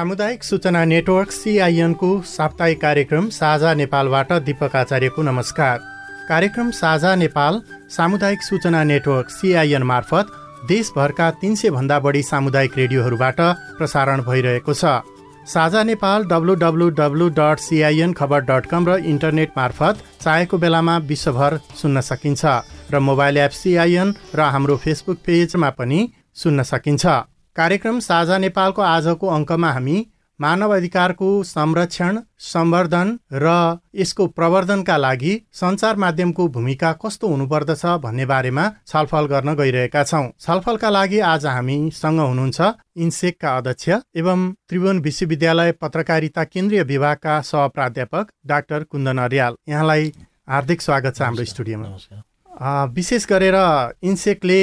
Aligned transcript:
सामुदायिक 0.00 0.44
सूचना 0.44 0.84
नेटवर्क 0.84 1.30
सिआइएनको 1.30 2.08
साप्ताहिक 2.26 2.80
कार्यक्रम 2.80 3.28
साझा 3.30 3.72
नेपालबाट 3.74 4.32
दीपक 4.42 4.76
आचार्यको 4.76 5.22
नमस्कार। 5.22 5.78
कार्यक्रम 6.28 6.70
साझा 6.70 7.14
नेपाल 7.14 7.60
सामुदायिक 7.96 8.42
सूचना 8.42 8.82
नेटवर्क 8.84 9.30
सिआइएन 9.30 9.82
मार्फत 9.82 10.30
देशभरका 10.68 11.30
तिन 11.40 11.54
सय 11.54 11.70
भन्दा 11.70 11.98
बढी 12.00 12.22
सामुदायिक 12.22 12.78
रेडियोहरूबाट 12.78 13.40
प्रसारण 13.78 14.22
भइरहेको 14.24 14.74
छ। 14.74 14.84
साझा 15.46 15.82
Nepal 15.84 16.24
W 16.30 16.54
W 16.64 16.88
W 17.00 17.28
dot 17.38 17.58
CIN 17.60 18.12
Khabar 18.20 18.40
dot 18.50 18.66
com 18.72 18.88
र 18.88 18.96
इन्टरनेट 19.06 19.50
मार्फत 19.56 20.00
चाहेको 20.22 20.58
बेलामा 20.64 20.96
विश्वभर 21.10 21.58
सुन्न 21.82 22.00
सकिन्छ 22.08 22.54
र 22.92 23.04
मोबाइल 23.08 23.42
एप 23.44 23.58
सिआइएन 23.58 24.14
र 24.34 24.48
हाम्रो 24.48 24.76
फेसबुक 24.86 25.18
पेजमा 25.26 25.70
पनि 25.76 26.00
सुन्न 26.44 26.62
सकिन्छ। 26.72 27.06
कार्यक्रम 27.60 27.98
साझा 28.00 28.36
नेपालको 28.38 28.82
आजको 28.84 29.26
अङ्कमा 29.30 29.70
हामी 29.72 29.96
मानव 30.40 30.74
अधिकारको 30.74 31.26
संरक्षण 31.44 32.18
सम्वर्धन 32.42 33.08
र 33.34 33.48
यसको 33.94 34.26
प्रवर्धनका 34.28 34.96
लागि 34.96 35.32
सञ्चार 35.52 35.96
माध्यमको 35.96 36.46
भूमिका 36.54 36.92
कस्तो 37.02 37.28
हुनुपर्दछ 37.28 37.84
भन्ने 38.04 38.26
बारेमा 38.26 38.64
छलफल 38.86 39.26
गर्न 39.32 39.54
गइरहेका 39.54 40.04
छौँ। 40.04 40.22
छलफलका 40.40 40.90
लागि 40.90 41.18
आज 41.32 41.46
हामीसँग 41.46 42.20
हुनुहुन्छ 42.20 42.60
इन्सेकका 42.98 43.56
अध्यक्ष 43.56 43.88
एवं 44.16 44.50
त्रिभुवन 44.68 44.98
विश्वविद्यालय 45.00 45.72
पत्रकारिता 45.82 46.44
केन्द्रीय 46.46 46.82
विभागका 46.92 47.40
सहप्राध्यापक 47.50 48.30
डाक्टर 48.46 48.84
कुन्दन 48.84 49.18
अर्याल। 49.18 49.56
यहाँलाई 49.68 50.12
हार्दिक 50.48 50.80
स्वागत 50.80 51.16
छ 51.16 51.22
हाम्रो 51.22 51.44
स्टुडियोमा। 51.52 51.88
विशेष 52.94 53.26
गरेर 53.26 53.56
इन्सेकले 54.02 54.60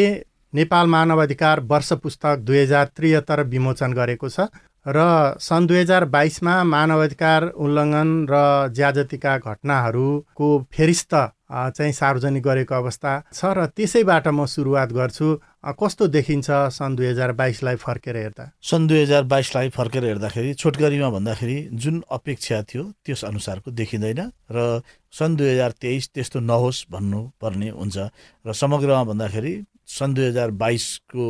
नेपाल 0.54 0.88
मानव 0.88 1.22
अधिकार 1.24 1.60
वर्ष 1.70 1.94
पुस्तक 2.04 2.38
दुई 2.48 2.58
हजार 2.58 2.86
त्रिहत्तर 2.96 3.44
विमोचन 3.48 3.94
गरेको 3.94 4.30
छ 4.30 4.48
र 4.86 5.04
सन् 5.40 5.68
दुई 5.68 5.78
हजार 5.78 6.06
बाइसमा 6.08 6.54
मानव 6.64 7.04
अधिकार 7.04 7.44
उल्लङ्घन 7.60 8.12
र 8.32 8.36
ज्याजतीका 8.72 9.38
घटनाहरूको 9.38 10.48
फेरिस्त 10.72 11.16
चाहिँ 11.52 11.92
सार्वजनिक 11.94 12.44
गरेको 12.44 12.76
अवस्था 12.76 13.12
छ 13.34 13.52
र 13.58 13.66
त्यसैबाट 13.76 14.28
म 14.28 14.46
सुरुवात 14.48 14.90
गर्छु। 14.94 15.28
कस्तो 15.76 16.08
देखिन्छ 16.08 16.48
सन् 16.72 16.96
दुई 16.96 17.08
हजार 17.08 17.32
बाइसलाई 17.36 17.76
फर्केर 17.76 18.16
हेर्दा? 18.18 18.46
सन् 18.64 18.88
दुई 18.88 19.02
हजार 19.04 19.24
बाइसलाई 19.28 19.70
फर्केर 19.76 20.04
हेर्दाखेरि 20.06 20.54
छोटकरीमा 20.56 21.10
भन्दाखेरि 21.10 21.58
जुन 21.76 22.04
अपेक्षा 22.08 22.62
थियो 22.64 22.84
त्यस 23.04 23.24
अनुसारको 23.26 23.72
देखिँदैन 23.72 24.22
र 24.52 24.82
सन् 25.12 25.36
दुई 25.36 25.50
हजार 25.52 25.72
तेइस 25.84 26.10
त्यस्तो 26.16 26.40
नहोस् 26.40 26.86
भन्नुपर्ने 26.92 27.70
हुन्छ 27.76 27.98
र 28.46 28.54
समग्रमा 28.54 29.04
भन्दाखेरि 29.12 29.54
सन् 29.88 30.14
दुई 30.14 30.26
हजार 30.26 30.52
बाइसको 30.62 31.26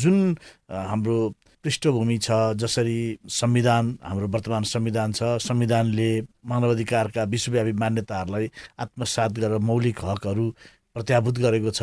जुन 0.00 0.36
हाम्रो 0.70 1.18
पृष्ठभूमि 1.64 2.18
छ 2.18 2.30
जसरी 2.54 3.18
संविधान 3.26 3.98
हाम्रो 4.04 4.28
वर्तमान 4.34 4.62
संविधान 4.62 5.12
छ 5.12 5.36
संविधानले 5.42 6.10
मानवाधिकारका 6.46 7.22
विश्वव्यापी 7.34 7.72
मान्यताहरूलाई 7.82 8.50
आत्मसात 8.78 9.32
गरेर 9.38 9.58
मौलिक 9.58 10.04
हकहरू 10.04 10.46
प्रत्याभूत 10.94 11.38
गरेको 11.38 11.70
छ। 11.70 11.82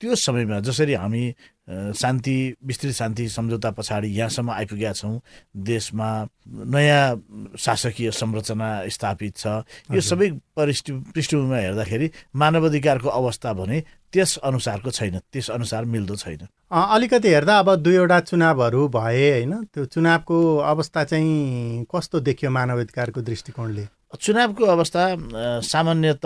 त्यो 0.00 0.14
समयमा 0.14 0.60
जसरी 0.60 0.94
हामी 0.94 1.24
शान्ति 1.96 2.36
विस्तृत 2.64 2.92
शान्ति 2.94 3.28
सम्झौता 3.28 3.70
पछाडि 3.76 4.08
यहाँसम्म 4.08 4.50
आइपुगेका 4.50 4.92
छौँ 4.92 5.20
देशमा 5.56 6.08
नयाँ 6.72 7.56
शासकीय 7.58 8.10
संरचना 8.12 8.68
स्थापित 8.88 9.36
छ। 9.36 9.46
यो 9.92 10.00
सबै 10.00 10.30
परिष्ठ 10.56 10.90
पृष्ठभूमिमा 11.12 11.56
हेर्दाखेरि 11.56 12.10
मानवाधिकारको 12.36 13.08
अवस्था 13.08 13.52
भने 13.52 13.82
त्यस 14.14 14.36
अनुसारको 14.46 14.90
छैन 14.90 15.18
त्यस 15.32 15.50
अनुसार 15.50 15.84
मिल्दो 15.84 16.16
छैन। 16.16 16.46
अलिकति 16.70 17.28
हेर्दा 17.28 17.58
अब 17.58 17.74
दुईवटा 17.82 18.18
चुनावहरू 18.30 18.88
भए 18.88 19.30
होइन 19.30 19.52
त्यो 19.74 19.84
चुनावको 19.90 20.38
अवस्था 20.62 21.04
चाहिँ 21.04 21.84
कस्तो 21.90 22.20
देखियो 22.22 22.50
मानवाधिकारको 22.50 23.20
दृष्टिकोणले? 23.20 23.84
चुनावको 24.14 24.64
अवस्था 24.64 25.02
सामान्यत 25.66 26.24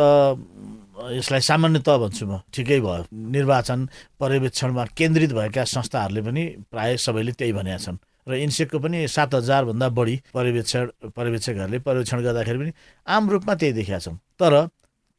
यसलाई 1.16 1.41
सामान्यत 1.41 1.88
भन्छु 1.88 2.27
म 2.27 2.44
ठिकै 2.53 2.81
भयो। 2.84 3.04
निर्वाचन 3.32 3.88
पर्यवेक्षणमा 4.21 4.84
केन्द्रित 4.93 5.32
भएका 5.32 5.65
संस्थाहरूले 5.65 6.22
पनि 6.22 6.43
प्राय 6.69 6.97
सबैले 7.00 7.32
त्यही 7.32 7.53
भनेका 7.56 7.78
छन्। 7.81 7.97
र 8.28 8.37
इन्सेकको 8.44 8.78
पनि 8.78 9.09
सात 9.09 9.34
हजारभन्दा 9.34 9.88
बढी 9.88 10.16
पर्यवेक्षण 10.37 10.87
पर्यवेक्षकहरूले 11.16 11.78
पर्यवेक्षण 11.81 12.19
गर्दाखेरि 12.21 12.59
पनि 12.59 12.72
आम 13.06 13.31
रूपमा 13.31 13.54
त्यही 13.56 13.72
देखेका 13.72 13.98
छौँ 14.04 14.16
तर 14.37 14.69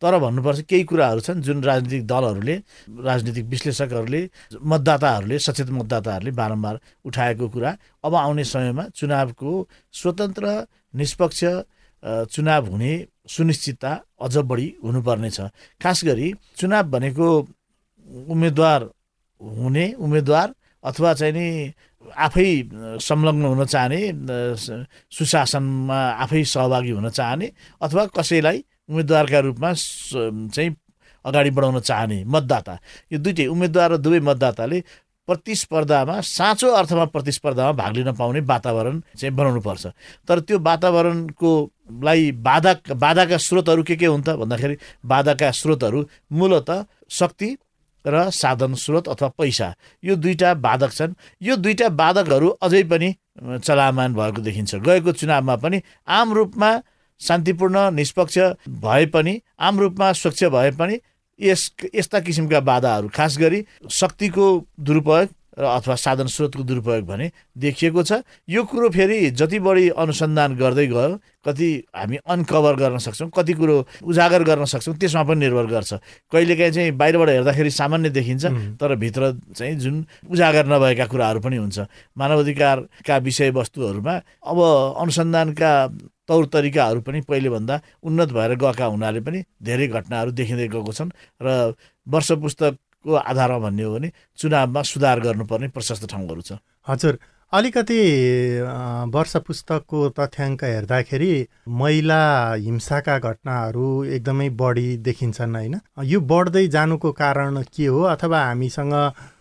तर 0.02 0.18
भन्नुपर्छ 0.20 0.60
केही 0.70 0.84
कुराहरू 0.84 1.22
छन् 1.22 1.42
जुन 1.42 1.64
राजनीतिक 1.64 2.04
दलहरूले 2.08 2.56
राजनीतिक 3.04 3.46
विश्लेषकहरूले 3.46 4.22
मतदाताहरूले 4.64 5.40
सचेत 5.40 5.70
मतदाताहरूले 5.70 6.32
बारम्बार 6.32 6.76
उठाएको 7.06 7.48
कुरा 7.50 7.72
अब 8.06 8.16
आउने 8.16 8.44
समयमा 8.44 8.84
चुनावको 8.96 9.52
स्वतन्त्र 9.94 10.46
निष्पक्ष 10.96 11.44
चुनाव 12.34 12.66
हुने 12.72 12.94
सुनिश्चितता 13.28 13.92
अझ 14.22 14.38
बढी 14.50 14.68
हुनुपर्नेछ। 14.84 15.40
खास 15.84 16.04
गरी 16.06 16.34
चुनाव 16.58 16.84
भनेको 16.90 17.28
उम्मेदवार 18.34 18.82
हुने 19.42 19.86
उम्मेदवार 20.00 20.48
अथवा 20.84 21.14
चाहिँ 21.14 21.34
नि 21.34 21.48
आफै 22.18 22.50
संलग्न 23.04 23.44
हुन 23.44 23.66
चाहने 23.66 24.02
सुशासनमा 25.12 26.00
आफै 26.24 26.44
सहभागी 26.44 26.92
हुन 26.92 27.10
चाहने 27.10 27.52
अथवा 27.82 28.06
कसैलाई 28.18 28.64
उम्मेदवारका 28.90 29.40
रूपमा 29.40 29.70
चाहिँ 29.74 30.76
अगाडि 31.26 31.50
बढाउन 31.52 31.80
चाहने 31.80 32.24
मतदाता। 32.26 32.74
यो 33.12 33.18
दुइटै 33.20 33.46
उम्मेदवार 33.48 33.92
र 33.92 33.98
दुवै 33.98 34.20
मतदाताले 34.20 34.80
प्रतिस्पर्धामा 35.28 36.16
साँचो 36.26 36.68
अर्थमा 36.74 37.06
प्रतिस्पर्धामा 37.14 37.72
भाग 37.78 37.92
लिन 37.96 38.12
पाउने 38.18 38.40
वातावरण 38.50 38.96
चाहिँ 39.14 39.36
बनाउनु 39.36 39.62
पर्छ 39.62 39.86
तर 40.26 40.40
त्यो 40.42 40.58
वातावरणको 40.60 41.52
लाई 42.02 42.32
बाधा 42.42 42.74
बाधाका 42.98 43.38
स्रोतहरू 43.38 43.84
के 43.84 43.96
के 43.96 44.06
हुन् 44.06 44.26
त 44.26 44.34
भन्दाखेरि 44.42 44.76
बाधाका 45.06 45.52
स्रोतहरू 45.54 46.00
मूलत 46.34 46.70
शक्ति 47.10 47.50
र 48.06 48.30
साधन 48.32 48.74
स्रोत 48.74 49.08
अथवा 49.08 49.28
पैसा। 49.38 49.74
यो 50.04 50.16
दुईवटा 50.16 50.54
बाधक 50.66 50.92
छन्। 50.92 51.14
यो 51.42 51.56
दुईवटा 51.56 51.90
बाधकहरू 51.94 52.48
अझै 52.64 52.84
पनि 52.90 53.10
चलामान 53.60 54.14
भएको 54.16 54.42
देखिन्छ। 54.42 54.76
गएको 54.82 55.12
चुनावमा 55.14 55.56
पनि 55.62 55.82
आम 56.08 56.34
रूपमा 56.34 56.72
शान्तिपूर्ण 57.22 57.90
निष्पक्ष 57.96 58.38
भए 58.84 59.06
पनि 59.14 59.40
आम 59.60 59.80
रूपमा 59.80 60.12
स्वच्छ 60.14 60.44
भए 60.46 60.72
पनि 60.80 61.00
यस 61.40 61.72
यस्ता 61.96 62.20
किसिमका 62.20 62.60
बाधाहरू 62.60 63.10
खास 63.16 63.38
गरी 63.40 63.66
शक्तिको 63.90 64.46
दुरुपयोग 64.80 65.28
र 65.60 65.66
अथवा 65.66 65.96
साधन 65.96 66.28
स्रोतको 66.32 66.64
दुरुपयोग 66.64 67.06
भने 67.06 67.32
देखिएको 67.58 68.04
छ। 68.04 68.24
यो 68.48 68.64
कुरो 68.64 68.90
फेरि 68.90 69.30
जति 69.36 69.60
बढी 69.60 69.90
अनुसन्धान 69.92 70.56
गर्दै 70.56 70.86
गयो 70.88 71.20
कति 71.44 71.68
हामी 71.96 72.18
अनकभर 72.24 72.76
गर्न 72.80 72.98
सक्छौँ 73.04 73.30
कति 73.36 73.54
कुरो 73.60 73.76
उजागर 74.08 74.44
गर्न 74.44 74.66
सक्छौँ 74.66 74.96
त्यसमा 74.96 75.24
पनि 75.24 75.40
निर्भर 75.40 75.66
गर्छ। 75.68 75.94
कहिलेकाहीँ 76.32 76.72
चाहिँ 76.72 76.92
बाहिरबाट 76.96 77.30
हेर्दाखेरि 77.30 77.72
सामान्य 77.72 78.10
देखिन्छ 78.10 78.46
तर 78.80 78.96
भित्र 78.96 79.36
चाहिँ 79.56 79.76
जुन 79.76 80.06
उजागर 80.32 80.66
नभएका 80.72 81.06
कुराहरू 81.12 81.40
पनि 81.44 81.58
हुन्छ। 81.58 81.80
मानवाधिकारका 82.16 83.18
विषयवस्तुहरूमा 83.18 84.16
अब 84.48 84.58
अनुसन्धानका 84.96 85.72
तौर 86.30 86.46
तरिकाहरू 86.54 87.02
पनि 87.02 87.22
पहिलेभन्दा 87.30 87.82
उन्नत 88.04 88.30
भएर 88.34 88.56
गएका 88.64 88.86
हुनाले 88.88 89.22
पनि 89.22 89.44
धेरै 89.64 89.88
घटनाहरू 89.90 90.32
देखिँदै 90.40 90.68
गएको 90.68 90.94
छन् 90.94 91.12
र 91.42 91.74
वर्ष 92.08 92.32
पुस्तक 92.44 92.78
को 93.06 93.16
आधारमा 93.16 93.60
भन्ने 93.60 93.84
हो 93.84 93.94
भने 93.94 94.12
चुनावमा 94.40 94.82
सुधार 94.84 95.20
गर्नुपर्ने 95.20 95.68
प्रशस्त 95.76 96.10
ठाउँहरू 96.12 96.42
छ। 96.42 96.60
हजुर 96.88 97.20
अलिकति 97.54 98.00
वर्ष 99.10 99.36
पुस्तकको 99.48 100.00
तथ्याङ्क 100.20 100.64
हेर्दाखेरि 100.64 101.32
महिला 101.80 102.22
हिंसाका 102.56 103.18
घटनाहरू 103.20 103.88
एकदमै 104.06 104.50
बढी 104.54 104.88
देखिन्छन् 105.08 105.56
होइन। 105.56 105.80
यो 106.06 106.20
बढ्दै 106.32 106.68
जानुको 106.68 107.12
कारण 107.16 107.62
के 107.76 107.86
हो 107.88 108.02
अथवा 108.14 108.44
हामीसँग 108.44 108.94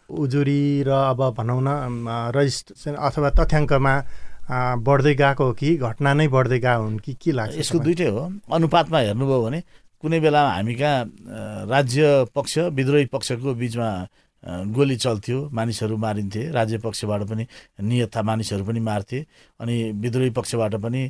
उजुरी 0.08 0.62
र 0.88 0.91
अब 1.12 1.20
भनौँ 1.37 1.61
न 1.61 2.32
रजिस्ट्रेसन 2.37 2.94
अथवा 2.96 3.31
तथ्याङ्कमा 3.38 3.94
बढ्दै 4.49 5.15
गएको 5.15 5.45
हो 5.45 5.53
कि 5.53 5.77
घटना 5.77 6.12
नै 6.15 6.29
बढ्दै 6.29 6.59
गएको 6.59 6.83
हुन् 6.83 6.99
कि 6.99 7.12
के 7.23 7.33
लाग्छ 7.33 7.59
यसको 7.59 7.79
दुइटै 7.79 8.09
हो। 8.09 8.23
अनुपातमा 8.53 8.99
हेर्नुभयो 8.99 9.43
भने 9.45 9.61
कुनै 10.03 10.21
बेला 10.21 10.41
हामी 10.49 10.75
कहाँ 10.75 11.67
राज्य 11.69 12.25
पक्ष 12.35 12.59
विद्रोही 12.73 13.06
पक्षको 13.12 13.55
बिचमा 13.55 13.89
गोली 14.73 14.97
चल्थ्यो 14.97 15.39
मानिसहरू 15.53 15.97
मारिन्थे। 15.97 16.43
राज्य 16.55 16.79
पक्षबाट 16.79 17.23
पनि 17.29 17.45
नियतथा 17.83 18.23
मानिसहरू 18.23 18.65
पनि 18.65 18.81
मार्थे। 18.81 19.19
अनि 19.61 19.75
विद्रोही 19.99 20.31
पक्षबाट 20.31 20.75
पनि 20.79 21.03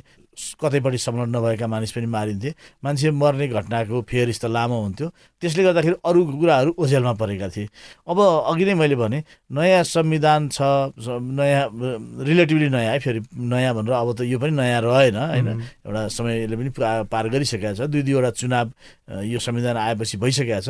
कतैपट्टि 0.61 0.97
संलग्न 0.97 1.35
नभएका 1.35 1.67
मानिस 1.67 1.91
पनि 1.91 2.05
मारिन्थे। 2.05 2.49
मान्छे 2.83 3.11
मर्ने 3.11 3.47
घटनाको 3.47 4.01
फेयर 4.09 4.27
त 4.31 4.45
लामो 4.45 4.77
हुन्थ्यो। 4.81 5.07
त्यसले 5.41 5.63
गर्दाखेरि 5.63 5.95
अरू 6.05 6.19
कुराहरू 6.25 6.71
ओझेलमा 6.79 7.13
परेका 7.15 7.47
थिए। 7.49 7.67
अब 8.07 8.17
अघि 8.19 8.65
नै 8.65 8.73
मैले 8.73 8.95
भने 8.95 9.23
नयाँ 9.51 9.83
संविधान 9.83 10.49
छ 10.49 10.61
नयाँ 11.07 11.65
रिलेटिभली 12.27 12.69
नयाँ 12.69 12.93
है 12.93 12.99
फेरि 12.99 13.21
नयाँ 13.35 13.73
भनेर 13.75 13.93
अब 13.93 14.09
त 14.15 14.21
यो 14.27 14.39
पनि 14.39 14.51
नयाँ 14.55 14.81
रहेन 14.81 15.15
होइन? 15.15 15.47
एउटा 15.85 16.01
समयले 16.07 16.55
पनि 16.55 16.69
पार 17.07 17.25
गरिसकेका 17.29 17.73
छ। 17.73 17.81
दुई 17.87 18.01
दुईवटा 18.03 18.31
चुनाव 18.35 18.67
यो 19.23 19.39
संविधान 19.39 19.77
आएपछि 19.77 20.17
भइसकेका 20.17 20.59
छ। 20.59 20.69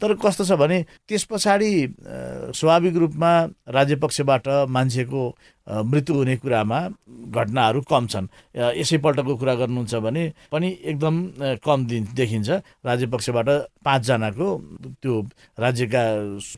तर 0.00 0.14
कस्तो 0.16 0.44
छ 0.44 0.52
भने 0.56 0.84
त्यस 1.08 1.24
पछाडि 1.30 1.70
स्वाभाविक 2.56 2.94
रूपमा 2.96 3.32
राज्य 3.68 3.96
पक्षबाट 3.96 4.48
मान्छेको 4.68 5.22
मृत्यु 5.68 6.14
हुने 6.16 6.36
कुरामा 6.36 6.78
घटनाहरू 7.28 7.80
कम 7.90 8.06
छन्। 8.06 8.26
यसैपल्टको 8.76 9.36
कुरा 9.36 9.54
गर्नुहुन्छ 9.54 9.94
भने 10.00 10.22
पनि 10.52 10.68
एकदम 10.84 11.14
कम 11.64 11.84
दिन 11.86 12.08
देखिन्छ। 12.16 12.48
राज्य 12.86 13.06
पक्षबाट 13.06 13.48
पाँचजनाको 13.84 14.46
त्यो 15.02 15.14
राज्यका 15.60 16.02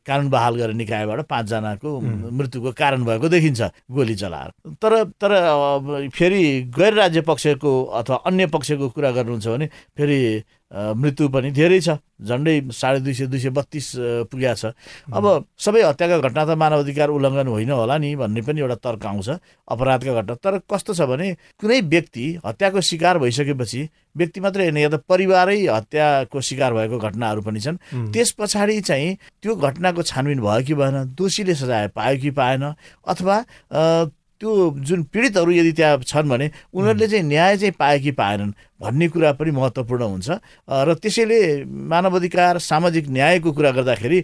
कानुन 0.06 0.28
बहाल 0.30 0.54
गर्ने 0.56 0.74
निकायबाट 0.74 1.20
पाँचजनाको 1.26 1.90
मृत्युको 2.38 2.70
कारण 2.72 3.04
भएको 3.04 3.28
देखिन्छ 3.28 3.60
गोली 3.90 4.14
चलाएर। 4.14 4.50
तर 4.78 4.92
तर 5.18 5.30
फेरि 6.14 6.42
गैर 6.78 6.94
राज्य 6.94 7.20
पक्षको 7.26 7.72
अथवा 7.84 8.16
अन्य 8.26 8.46
पक्षको 8.54 8.88
कुरा 8.94 9.10
गर्नुहुन्छ 9.10 9.46
भने 9.48 9.66
फेरि 9.98 10.20
मृत्यु 10.70 11.28
पनि 11.28 11.50
धेरै 11.50 11.80
छ। 11.80 11.98
झन्डै 12.20 12.70
साढे 12.70 13.00
दुई 13.00 13.14
सय 13.14 13.26
दुई 13.26 13.40
सय 13.40 13.50
बत्तिस 13.50 13.86
पुगेको 14.30 14.54
छ। 14.54 14.64
अब 15.10 15.24
सबै 15.58 15.82
हत्याका 15.82 16.18
घटना 16.22 16.44
त 16.44 16.50
मानव 16.54 16.78
अधिकार 16.86 17.08
उल्लङ्घन 17.10 17.48
होइन 17.48 17.70
होला 17.74 17.96
नि 17.98 18.14
भन्ने 18.14 18.40
पनि 18.46 18.60
एउटा 18.60 18.76
तर्क 18.78 19.06
आउँछ 19.06 19.28
अपराधका 19.66 20.12
घटना। 20.20 20.34
तर 20.38 20.62
कस्तो 20.70 20.94
छ 20.94 21.00
भने 21.10 21.58
कुनै 21.58 21.80
व्यक्ति 21.90 22.24
हत्याको 22.46 22.80
शिकार 22.80 23.18
भइसकेपछि 23.18 23.80
व्यक्ति 24.14 24.38
मात्रै 24.40 24.64
होइन 24.70 24.78
या 24.78 24.88
त 24.94 25.02
परिवारै 25.08 25.58
हत्याको 25.66 26.38
शिकार 26.38 26.70
भएको 26.74 26.98
घटनाहरू 26.98 27.40
पनि 27.42 27.60
छन्। 27.60 27.76
त्यस 28.14 28.30
पछाडि 28.38 28.80
चाहिँ 28.86 29.16
त्यो 29.42 29.54
घटनाको 29.56 30.02
छानबिन 30.06 30.38
भयो 30.38 30.62
कि 30.62 30.74
भएन 30.78 31.16
दोषीले 31.18 31.54
सजाय 31.56 31.88
पायो 31.96 32.20
कि 32.20 32.30
पाएन 32.30 32.62
अथवा 33.10 33.36
त्यो 34.40 34.50
जुन 34.88 35.02
पीडितहरू 35.12 35.50
यदि 35.52 35.72
त्यहाँ 35.72 35.98
छन् 36.00 36.28
भने 36.28 36.46
उनीहरूले 36.72 37.06
चाहिँ 37.08 37.24
न्याय 37.28 37.56
चाहिँ 37.58 37.74
पाए 37.76 37.98
कि 38.00 38.12
पाएनन्। 38.16 38.52
भन्ने 38.80 39.08
कुरा 39.08 39.32
पनि 39.36 39.50
महत्त्वपूर्ण 39.50 40.02
हुन्छ। 40.02 40.28
र 40.66 40.88
त्यसैले 40.96 41.64
मानव 41.68 42.16
अधिकार 42.16 42.58
सामाजिक 42.58 43.08
न्यायको 43.08 43.52
कुरा 43.52 43.70
गर्दाखेरि 43.76 44.20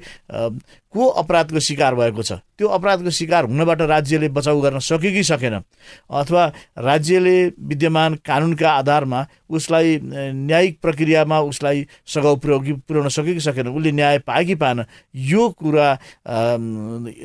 को 0.97 1.07
अपराधको 1.21 1.61
शिकार 1.61 1.95
भएको 1.95 2.23
छ? 2.23 2.33
त्यो 2.57 2.67
अपराधको 2.73 3.11
शिकार 3.13 3.45
हुनबाट 3.53 3.81
राज्यले 3.85 4.29
बचाउ 4.33 4.61
गर्न 4.61 4.79
सक्यो 4.81 5.13
कि 5.13 5.23
सकेन? 5.23 5.61
अथवा 6.09 6.45
राज्यले 6.73 7.53
विद्यमान 7.53 8.15
कानुनका 8.25 8.71
आधारमा 8.81 9.21
उसलाई 9.51 10.01
न्यायिक 10.03 10.81
प्रक्रियामा 10.81 11.41
उसलाई 11.53 11.87
सघाउ 12.07 12.37
पुर्याउ 12.41 12.81
पुर्याउन 12.89 13.09
सक्यो 13.13 13.35
कि 13.35 13.41
सकेन? 13.41 13.69
उसले 13.69 13.93
न्याय 13.93 14.19
पाए 14.25 14.45
कि 14.45 14.55
पाएन? 14.57 14.85
यो 15.13 15.49
कुरा 15.53 15.89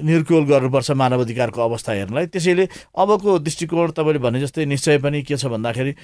निर्कोल 0.03 0.43
गर्नुपर्छ 0.51 0.91
मानव 0.91 1.21
अधिकारको 1.23 1.61
अवस्था 1.63 1.91
हेर्नलाई। 1.93 2.25
त्यसैले 2.27 2.67
अबको 2.91 3.39
दृष्टिकोण 3.39 3.91
तपाईँले 3.95 4.19
भने 4.19 4.39
जस्तै 4.43 4.65
निश्चय 4.67 4.97
पनि 4.99 5.23
के 5.23 5.37
छ 5.39 5.47
भन्दाखेरि 5.47 5.95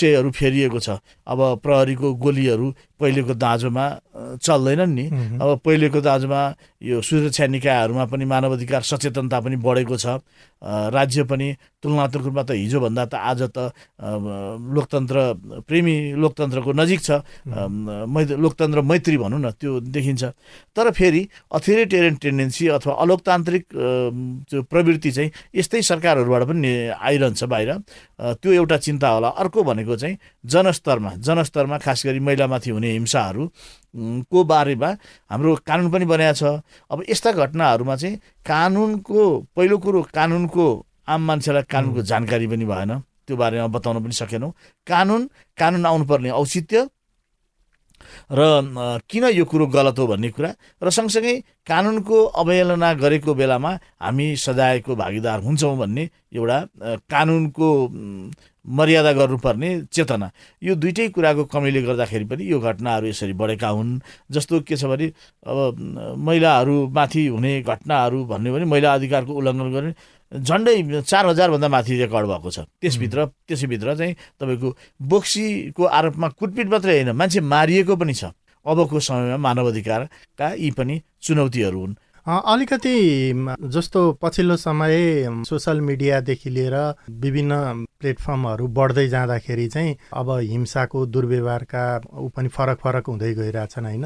विषयहरू 0.00 0.30
फेरिएको 0.30 0.80
छ। 0.80 0.96
अब 1.28 1.60
प्रहरीको 1.60 2.14
गोलीहरू 2.14 2.66
पहिलेको 3.00 3.34
दाँजोमा 3.36 3.84
चल्दैनन् 4.40 4.94
नि। 4.94 5.06
अब 5.36 5.60
पहिलेको 5.64 6.00
दाँजोमा 6.00 6.40
यो 6.82 7.00
सुरक्षा 7.04 7.46
निकायहरूमा 7.46 8.04
पनि 8.08 8.24
मानव 8.24 8.52
अधिकार 8.56 8.82
सचेतनता 8.82 9.38
पनि 9.44 9.56
बढेको 9.60 9.96
छ। 10.00 10.24
राज्य 10.64 11.24
पनि 11.24 11.48
तुलनात्मक 11.80 12.24
रूपमा 12.24 12.42
त 12.48 12.50
हिजोभन्दा 12.56 13.04
त 13.04 13.14
आज 13.20 13.42
त 13.52 13.58
लोकतन्त्र 14.00 15.16
प्रेमी 15.68 15.94
लोकतन्त्रको 16.20 16.72
नजिक 16.72 17.00
छ। 17.00 17.10
मै 18.08 18.22
लोकतन्त्र 18.32 18.80
मैत्री 18.80 19.16
भनौँ 19.16 19.40
न 19.40 19.50
त्यो 19.60 19.80
देखिन्छ। 19.92 20.22
तर 20.76 20.90
फेरि 20.96 21.22
अथोरिटेरियन 21.52 22.14
टेन्डेन्सी 22.16 22.64
अथवा 22.76 22.92
अलोकतान्त्रिक 22.96 23.64
त्यो 24.48 24.60
प्रवृत्ति 24.64 25.10
चाहिँ 25.12 25.30
यस्तै 25.56 25.80
सरकारहरूबाट 25.84 26.42
पनि 26.48 26.70
आइरहन्छ 26.96 27.44
बाहिर। 27.44 27.70
त्यो 28.40 28.50
एउटा 28.52 28.76
चिन्ता 28.76 29.08
होला। 29.08 29.28
अर्को 29.40 29.60
भनेको 29.64 29.96
चाहिँ 29.96 30.16
जनस्तरमा 30.44 31.10
जनस्तरमा 31.24 31.76
खास 31.84 32.06
गरी 32.06 32.20
महिलामाथि 32.20 32.70
हुने 32.70 32.90
हिंसाहरू। 33.00 33.42
को 33.94 34.44
बारेमा 34.44 34.90
हाम्रो 35.30 35.54
कानुन 35.66 35.90
पनि 35.90 36.04
बनाएको 36.04 36.34
छ। 36.34 36.62
अब 36.90 37.04
यस्ता 37.10 37.32
घटनाहरूमा 37.32 37.96
चाहिँ 37.96 38.16
कानुनको 38.46 39.20
पहिलो 39.56 39.78
कुरो 39.78 40.02
कानुनको 40.14 40.64
आम 41.08 41.20
मान्छेलाई 41.26 41.62
कानुनको 41.70 42.02
जानकारी 42.02 42.46
पनि 42.46 42.64
भएन। 42.64 42.92
त्यो 43.26 43.36
बारेमा 43.36 43.66
बताउन 43.66 44.02
पनि 44.04 44.12
सकेनौँ। 44.12 44.52
कानुन 44.86 45.30
कानुन 45.58 45.86
आउनुपर्ने 45.86 46.30
औचित्य 46.30 46.88
र 48.32 49.00
किन 49.08 49.24
यो 49.34 49.44
कुरो 49.44 49.66
गलत 49.66 49.98
हो 49.98 50.06
भन्ने 50.06 50.30
कुरा? 50.30 50.50
र 50.82 50.90
सँगसँगै 50.90 51.34
कानुनको 51.66 52.16
अवहेलना 52.40 52.88
गरेको 52.94 53.34
बेलामा 53.34 53.70
हामी 54.02 54.26
सजायको 54.36 54.92
भागीदार 54.96 55.38
हुन्छौँ 55.40 55.76
भन्ने 55.78 56.04
एउटा 56.34 56.58
कानुनको 57.10 57.68
मर्यादा 58.60 59.12
गर्नुपर्ने 59.12 59.68
चेतना। 59.88 60.30
यो 60.62 60.74
दुइटै 60.76 61.08
कुराको 61.16 61.44
कमीले 61.48 61.80
गर्दाखेरि 61.82 62.24
पनि 62.28 62.44
यो 62.44 62.60
घटनाहरू 62.60 63.06
यसरी 63.08 63.32
बढेका 63.32 63.68
हुन्। 63.68 64.00
जस्तो 64.30 64.60
के 64.68 64.76
छ 64.76 64.84
भने 64.84 65.06
अब 65.48 65.58
महिलाहरूमाथि 66.20 67.26
हुने 67.26 67.52
घटनाहरू 67.62 68.18
भन्यो 68.24 68.52
भने 68.54 68.64
महिला 68.64 68.94
अधिकारको 68.94 69.32
उल्लङ्घन 69.32 69.68
गर्ने 69.72 69.92
झन्डै 70.32 71.02
चार 71.02 71.26
हजारभन्दा 71.26 71.68
माथि 71.68 71.96
रेकर्ड 71.98 72.26
भएको 72.26 72.50
छ। 72.50 72.58
त्यसभित्र 72.80 73.24
त्यसैभित्र 73.48 73.94
चाहिँ 73.96 74.14
तपाईँको 74.40 74.68
बोक्सीको 75.02 75.84
आरोपमा 75.84 76.28
कुटपिट 76.38 76.66
मात्रै 76.70 76.94
होइन 76.94 77.10
मान्छे 77.16 77.40
मारिएको 77.40 77.96
पनि 77.96 78.14
छ। 78.14 78.30
अबको 78.66 79.00
समयमा 79.00 79.36
मानव 79.36 79.66
अधिकारका 79.68 80.46
यी 80.54 80.70
पनि 80.70 81.02
चुनौतीहरू 81.22 81.80
हुन्। 81.80 81.94
अलिकति 82.26 82.94
जस्तो 83.74 84.00
पछिल्लो 84.22 84.56
समय 84.56 84.96
सोसल 85.48 85.80
मिडियादेखि 85.80 86.50
लिएर 86.50 86.76
विभिन्न 87.10 87.86
प्लेटफर्महरू 88.00 88.66
बढ्दै 88.68 89.06
जाँदाखेरि 89.08 89.66
चाहिँ 89.68 89.96
अब 90.14 90.30
हिंसाको 90.40 91.04
दुर्व्यवहारका 91.06 91.84
ऊ 92.14 92.28
पनि 92.36 92.48
फरक 92.48 92.78
फरक 92.84 93.06
हुँदै 93.08 93.32
गइरहेछन् 93.34 93.86
होइन? 93.86 94.04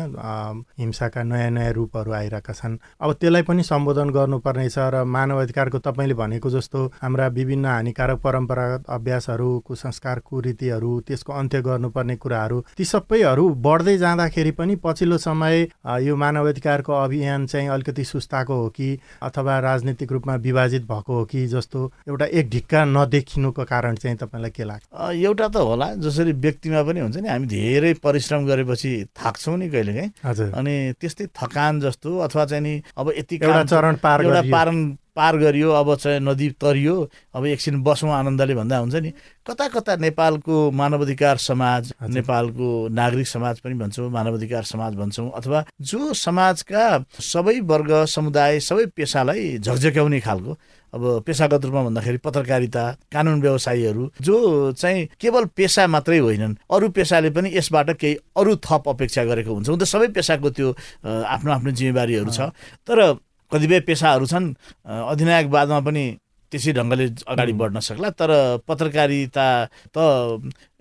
हिंसाका 0.79 1.23
नयाँ 1.23 1.51
नयाँ 1.51 1.73
रूपहरू 1.73 2.13
आइरहेका 2.13 2.53
छन्। 2.53 2.79
अब 3.01 3.13
त्यसलाई 3.13 3.43
पनि 3.43 3.63
सम्बोधन 3.63 4.11
गर्नुपर्नेछ 4.11 4.79
र 4.79 5.05
मानव 5.05 5.43
अधिकारको 5.43 5.79
तपाईँले 5.79 6.15
भनेको 6.15 6.51
जस्तो 6.51 6.87
हाम्रा 7.03 7.27
विभिन्न 7.29 7.67
हानिकारक 7.67 8.19
परम्परागत 8.21 8.85
अभ्यासहरू 8.89 9.49
कुसंस्कार 9.67 10.19
कुरीतिहरू 10.19 11.01
त्यसको 11.01 11.33
अन्त्य 11.33 11.63
गर्नुपर्ने 11.63 12.17
कुराहरू 12.17 12.61
ती 12.77 12.85
सबैहरू 12.85 13.49
बढ्दै 13.67 13.97
जाँदाखेरि 13.99 14.51
पनि 14.51 14.77
पछिल्लो 14.77 15.19
समय 15.19 15.67
यो 16.01 16.17
मानव 16.17 16.49
अधिकारको 16.49 16.93
अभियान 16.93 17.47
चाहिँ 17.47 17.69
अलिकति 17.69 18.05
सुस्ताको 18.05 18.55
हो 18.55 18.69
कि 18.69 18.99
अथवा 19.23 19.59
राजनीतिक 19.59 20.13
रूपमा 20.13 20.35
विभाजित 20.35 20.83
भएको 20.83 21.13
हो 21.15 21.25
कि 21.25 21.47
जस्तो 21.47 21.93
एउटा 22.09 22.25
एक 22.25 22.51
ढिक्का 22.51 22.85
नदेखिनुको 22.85 23.65
कारण 23.65 23.84
कारण 23.85 23.97
चाहिँ 24.01 24.17
तपाईँलाई 24.17 24.51
के 24.57 24.65
लाग्छ? 24.65 24.85
एउटा 25.13 25.49
त 25.49 25.57
होला 25.61 25.87
जसरी 26.01 26.33
व्यक्तिमा 26.41 26.81
पनि 26.89 27.01
हुन्छ 27.05 27.17
नि 27.21 27.29
हामी 27.29 27.47
धेरै 27.47 27.93
परिश्रम 28.01 28.41
गरेपछि 28.49 28.91
थाक्छौँ 29.13 29.57
नि 29.61 29.69
कहिलेकाहीँ। 29.69 30.11
हजुर। 30.25 30.49
अनि 30.57 30.75
त्यस्तै 31.01 31.27
थकान 31.37 31.81
जस्तो 31.85 32.09
अथवा 32.25 32.45
चाहिँ 32.49 32.63
नि 32.65 32.75
अब 32.97 33.13
यति 33.19 33.35
एउटा 33.45 33.65
चरण 33.69 33.95
पार 34.01 34.25
एउटा 34.25 34.43
पारण 34.49 34.79
पार 35.17 35.37
गरियो 35.39 35.71
अब 35.71 35.95
चाहिँ 35.97 36.21
नदी 36.21 36.49
तरियो। 36.61 36.97
अब 37.35 37.47
एकछिन 37.47 37.83
बसौँ 37.83 38.11
आनन्दले 38.11 38.55
भन्दा 38.55 38.79
हुन्छ 38.79 38.95
नि। 38.95 39.13
कता 39.47 39.69
कता 39.69 39.97
नेपालको 39.97 40.71
मानवाधिकार 40.71 41.37
समाज 41.39 41.93
नेपालको 42.03 42.89
नागरिक 42.89 43.29
समाज 43.29 43.61
पनि 43.61 43.75
भन्छौँ 43.75 44.11
मानवाधिकार 44.11 44.65
समाज 44.65 44.95
भन्छौँ 44.95 45.31
अथवा 45.31 45.65
जो 45.81 46.13
समाजका 46.15 46.85
सबै 47.21 47.59
वर्ग 47.63 48.05
समुदाय 48.05 48.61
सबै 48.61 48.87
पेसालाई 48.97 49.59
झकझक्याउने 49.59 50.21
खालको 50.21 50.57
अब 50.93 51.03
पेसागत 51.27 51.65
रूपमा 51.65 51.83
भन्दाखेरि 51.85 52.19
पत्रकारिता 52.23 52.83
कानुन 53.13 53.41
व्यवसायीहरू 53.43 54.11
जो 54.23 54.37
चाहिँ 54.79 55.07
केवल 55.21 55.45
पेसा 55.57 55.87
मात्रै 55.87 56.19
होइनन् 56.19 56.55
अरू 56.71 56.89
पेसाले 56.95 57.31
पनि 57.35 57.51
यसबाट 57.55 57.91
केही 57.99 58.15
अरू 58.39 58.55
थप 58.63 58.89
अपेक्षा 58.89 59.25
गरेको 59.25 59.55
हुन्छ। 59.55 59.69
त 59.69 59.85
सबै 59.85 60.09
पेसाको 60.15 60.51
त्यो 60.55 60.69
आफ्नो 61.05 61.51
आफ्नो 61.53 61.71
जिम्मेवारीहरू 61.75 62.31
छ। 62.31 62.55
तर 62.87 63.19
कतिपय 63.55 63.81
पेसाहरू 63.89 64.27
छन् 64.27 64.47
अधिनायकवादमा 64.83 65.81
पनि 65.87 66.05
त्यसै 66.51 66.73
ढङ्गले 66.79 67.07
अगाडि 67.27 67.53
बढ्न 67.61 67.79
सक्ला 67.83 68.09
तर 68.15 68.31
पत्रकारिता 68.69 69.47
त 69.91 69.97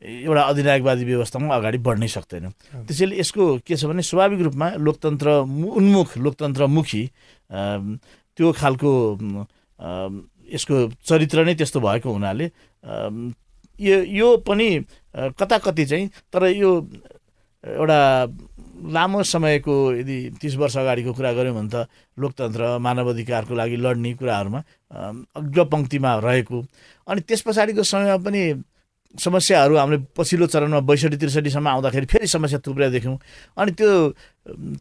एउटा 0.03 0.42
अधिनायकवादी 0.51 1.03
व्यवस्थामा 1.06 1.56
अगाडि 1.56 1.77
बढ्नै 1.88 2.10
सक्दैन। 2.13 2.46
त्यसैले 2.86 3.18
यसको 3.18 3.44
के 3.65 3.74
छ 3.74 3.89
भने 3.89 4.01
स्वाभाविक 4.06 4.42
रूपमा 4.48 4.68
लोकतन्त्र 4.86 5.27
उन्मुख 5.80 6.10
लोकतन्त्रमुखी 6.25 7.03
त्यो 8.38 8.48
खालको 8.60 8.92
यसको 10.53 10.75
चरित्र 11.10 11.38
नै 11.48 11.53
त्यस्तो 11.58 11.80
भएको 11.80 12.10
हुनाले 12.12 12.46
यो 13.80 13.98
यो 14.20 14.27
पनि 14.46 14.70
कता 15.39 15.58
कति 15.65 15.86
चाहिँ 15.89 16.06
तर 16.30 16.44
यो 16.53 16.72
एउटा 17.63 18.00
लामो 18.74 19.24
समयको 19.24 19.75
यदि 19.96 20.18
तिस 20.42 20.56
वर्ष 20.56 20.77
अगाडिको 20.77 21.13
कुरा 21.13 21.32
गऱ्यौँ 21.34 21.56
भने 21.56 21.70
त 21.70 21.88
लोकतन्त्र 22.18 22.77
मानव 22.82 23.10
अधिकारको 23.13 23.53
लागि 23.53 23.77
लड्ने 23.77 24.13
कुराहरूमा 24.20 24.60
अग्रपङ्क्तिमा 25.39 26.12
रहेको। 26.20 26.58
अनि 27.08 27.22
त्यस 27.22 27.42
पछाडिको 27.48 27.84
समयमा 27.84 28.18
पनि 28.25 28.42
समस्याहरू 29.20 29.75
हामीले 29.77 29.98
पछिल्लो 30.17 30.46
चरणमा 30.48 30.79
बैसठी 30.89 31.17
त्रिसठीसम्म 31.17 31.67
आउँदाखेरि 31.67 32.05
फेरि 32.05 32.27
समस्या 32.27 32.60
थुप्रै 32.65 32.89
देख्यौँ 32.89 33.17
अनि 33.58 33.72
त्यो 33.77 33.91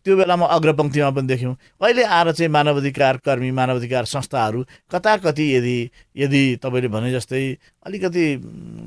त्यो 0.05 0.17
बेलामा 0.17 0.47
अग्रपङ्क्तिमा 0.57 1.11
पनि 1.11 1.27
देख्यौँ 1.29 1.55
अहिले 1.81 2.03
आएर 2.03 2.33
चाहिँ 2.33 2.51
मानवाधिकार 2.51 3.17
कर्मी 3.25 3.51
मानवाधिकार 3.51 4.05
संस्थाहरू 4.05 4.65
कता 4.91 5.17
कति 5.25 5.45
यदि 5.55 5.77
यदि 6.17 6.43
तपाईँले 6.65 6.89
भने 6.89 7.13
जस्तै 7.13 7.43
अलिकति 7.87 8.25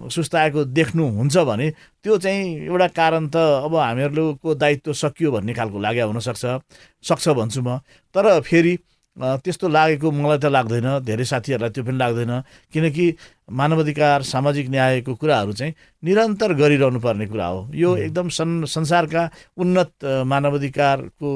सुस्ताएको 0.09 0.63
देख्नुहुन्छ 0.73 1.37
भने 1.37 1.69
त्यो 2.03 2.17
चाहिँ 2.17 2.65
एउटा 2.65 2.87
कारण 2.97 3.27
त 3.29 3.35
अब 3.65 3.75
हामीहरूको 3.75 4.55
दायित्व 4.55 4.93
सकियो 4.93 5.31
भन्ने 5.31 5.53
खालको 5.53 5.79
लाग्यो 5.79 6.07
हुनसक्छ 6.07 6.45
सक्छ 7.05 7.27
भन्छु 7.29 7.61
म। 7.61 7.79
तर 8.15 8.41
फेरि 8.41 8.77
त्यस्तो 9.17 9.67
लागेको 9.67 10.11
मलाई 10.11 10.37
त 10.37 10.45
लाग्दैन। 10.51 10.87
धेरै 11.07 11.25
साथीहरूलाई 11.25 11.71
त्यो 11.71 11.83
पनि 11.87 11.97
लाग्दैन। 11.97 12.31
किनकि 12.73 13.05
मानवाधिकार 13.47 14.21
सामाजिक 14.23 14.69
न्यायको 14.69 15.13
कुराहरू 15.15 15.53
चाहिँ 15.53 15.73
निरन्तर 16.03 16.53
गरिरहनु 16.53 16.99
पर्ने 16.99 17.25
कुरा 17.31 17.47
हो। 17.47 17.59
यो 17.73 17.95
एकदम 17.95 18.27
सं 18.29 18.65
संसारका 18.67 19.23
उन्नत 19.57 19.91
मानवाधिकारको 20.27 21.29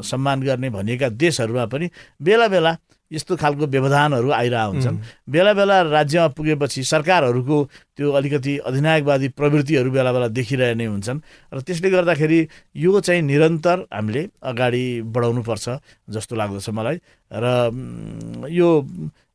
सम्मान 0.00 0.42
गर्ने 0.42 0.70
भनिएका 0.70 1.08
देशहरूमा 1.12 1.66
पनि 1.68 1.86
बेला 2.22 2.48
बेला 2.48 2.72
यस्तो 3.12 3.36
खालको 3.36 3.66
व्यवधानहरू 3.66 4.30
आइरहेको 4.30 4.70
हुन्छन् 4.70 4.98
बेला 5.30 5.52
बेला 5.54 5.76
राज्यमा 5.94 6.28
पुगेपछि 6.34 6.82
सरकारहरूको 6.84 7.56
त्यो 7.96 8.10
अलिकति 8.12 8.52
अधिनायकवादी 8.66 9.28
प्रवृत्तिहरू 9.38 9.90
बेला 9.90 10.12
बेला 10.12 10.28
देखिरहने 10.34 10.86
हुन्छन् 10.86 11.20
र 11.54 11.60
त्यसले 11.62 11.90
गर्दाखेरि 11.90 12.40
यो 12.76 13.00
चाहिँ 13.00 13.22
निरन्तर 13.22 13.86
हामीले 13.94 14.22
अगाडि 14.42 14.84
बढाउनुपर्छ 15.06 15.66
जस्तो 16.10 16.34
लाग्दछ 16.36 16.68
मलाई। 16.70 16.98
र 17.30 17.46
यो 18.50 18.68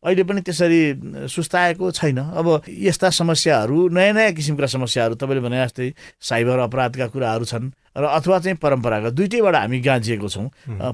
अहिले 0.03 0.23
पनि 0.23 0.41
त्यसरी 0.41 0.81
सुस्ताएको 1.29 1.91
छैन। 1.91 2.19
अब 2.19 2.67
यस्ता 2.67 3.09
समस्याहरू 3.09 3.87
नयाँ 3.89 4.13
नयाँ 4.13 4.33
किसिमका 4.33 4.67
समस्याहरू 4.67 5.15
तपाईँले 5.15 5.41
भने 5.41 5.57
जस्तै 5.63 5.93
साइबर 6.19 6.59
अपराधका 6.67 7.07
कुराहरू 7.07 7.45
छन् 7.45 7.71
र 7.97 8.03
अथवा 8.03 8.39
चाहिँ 8.39 8.57
परम्परागत 8.57 9.13
दुइटैबाट 9.13 9.55
हामी 9.55 9.79
गाँजिएको 9.79 10.29
छौँ। 10.29 10.47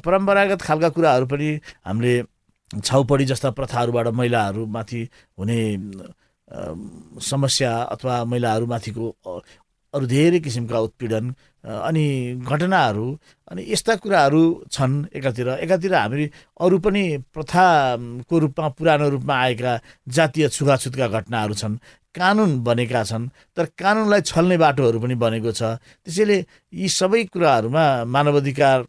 परम्परागत 0.04 0.62
खालका 0.62 0.90
कुराहरू 0.90 1.26
पनि 1.26 1.50
हामीले 1.88 2.14
छाउपडी 2.72 3.26
जस्ता 3.26 3.50
प्रथाहरूबाट 3.58 4.08
महिलाहरूमाथि 4.20 5.02
हुने 5.38 5.60
समस्या 7.24 7.72
अथवा 7.96 8.24
महिलाहरूमाथिको 8.24 9.06
अरू 9.94 10.06
धेरै 10.06 10.40
किसिमका 10.40 10.80
उत्पीडन 10.80 11.26
अनि 11.64 12.06
घटनाहरू 12.44 13.08
अनि 13.52 13.62
यस्ता 13.68 13.96
कुराहरू 14.04 14.42
छन् 14.72 14.96
एकातिर। 15.16 15.48
एकातिर 15.64 15.94
हामी 15.96 16.26
अरू 16.60 16.78
पनि 16.80 17.04
प्रथाको 17.34 18.36
रूपमा 18.40 18.68
पुरानो 18.78 19.08
रूपमा 19.10 19.36
आएका 19.36 19.74
जातीय 20.08 20.48
छुगाछुतका 20.50 21.08
घटनाहरू 21.08 21.54
छन्। 21.54 21.80
कानुन 22.16 22.52
बनेका 22.64 23.04
छन् 23.04 23.30
तर 23.56 23.66
कानुनलाई 23.80 24.22
छल्ने 24.22 24.58
बाटोहरू 24.58 25.00
पनि 25.00 25.16
बनेको 25.16 25.52
छ। 25.52 25.80
त्यसैले 26.04 26.38
यी 26.74 26.88
सबै 26.90 27.24
कुराहरूमा 27.34 27.86
मानवाधिकार 28.06 28.80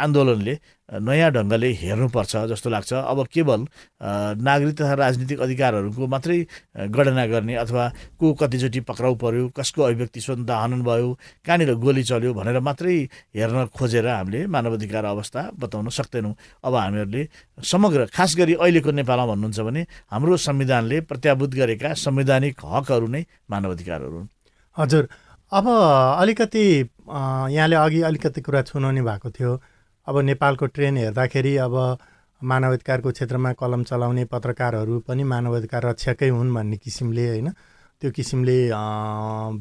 आन्दोलनले 0.00 0.54
नयाँ 0.88 1.30
ढङ्गले 1.30 1.68
हेर्नुपर्छ 1.80 2.32
जस्तो 2.50 2.68
लाग्छ। 2.70 2.92
अब 2.92 3.18
केवल 3.30 3.60
नागरिक 4.42 4.74
तथा 4.74 4.94
राजनीतिक 4.94 5.40
अधिकारहरूको 5.40 6.06
मात्रै 6.06 6.38
गणना 6.90 7.24
गर्ने 7.26 7.54
अथवा 7.62 7.84
को 8.18 8.26
कतिचोटि 8.34 8.80
पक्राउ 8.90 9.14
पर्यो 9.22 9.48
कसको 9.54 9.82
अभिव्यक्ति 9.82 10.20
स्वतन्त्र 10.20 10.54
हनन 10.54 10.82
भयो 10.82 11.08
कहाँनिर 11.46 11.74
गोली 11.78 12.02
चल्यो 12.02 12.34
भनेर 12.34 12.58
मात्रै 12.58 12.96
हेर्न 13.36 13.66
खोजेर 13.70 14.06
हामीले 14.08 14.46
मानवाधिकार 14.50 15.04
अवस्था 15.04 15.40
बताउन 15.54 15.88
सक्दैनौँ। 15.94 16.34
अब 16.64 16.74
हामीहरूले 16.74 17.22
समग्र 17.62 18.06
खास 18.10 18.34
गरी 18.36 18.54
अहिलेको 18.58 18.90
नेपालमा 18.90 19.26
भन्नुहुन्छ 19.30 19.60
भने 19.60 19.82
हाम्रो 20.10 20.36
संविधानले 20.42 21.00
प्रत्याभूत 21.06 21.50
गरेका 21.54 21.94
संवैधानिक 21.94 22.54
हकहरू 22.66 23.06
नै 23.06 23.22
मानवाधिकारहरू 23.50 24.16
हुन्। 24.16 24.28
हजुर। 24.76 25.04
अब 25.52 25.66
अलिकति 26.22 26.64
यहाँले 27.50 27.76
अघि 27.76 28.00
अलिकति 28.06 28.40
कुरा 28.40 28.62
छुनाउने 28.70 29.02
भएको 29.02 29.30
थियो। 29.30 29.52
अब 30.10 30.18
नेपालको 30.20 30.66
ट्रेन 30.66 30.96
हेर्दाखेरि 30.96 31.56
अब 31.64 31.74
मानवाधिकारको 32.40 33.10
क्षेत्रमा 33.12 33.52
कलम 33.60 33.82
चलाउने 33.90 34.24
पत्रकारहरू 34.26 34.98
पनि 35.08 35.24
मानवाधिकार 35.32 35.82
रक्षकै 35.86 36.28
हुन् 36.28 36.54
भन्ने 36.54 36.76
किसिमले 36.76 37.26
होइन। 37.28 37.48
त्यो 38.02 38.10
किसिमले 38.16 38.58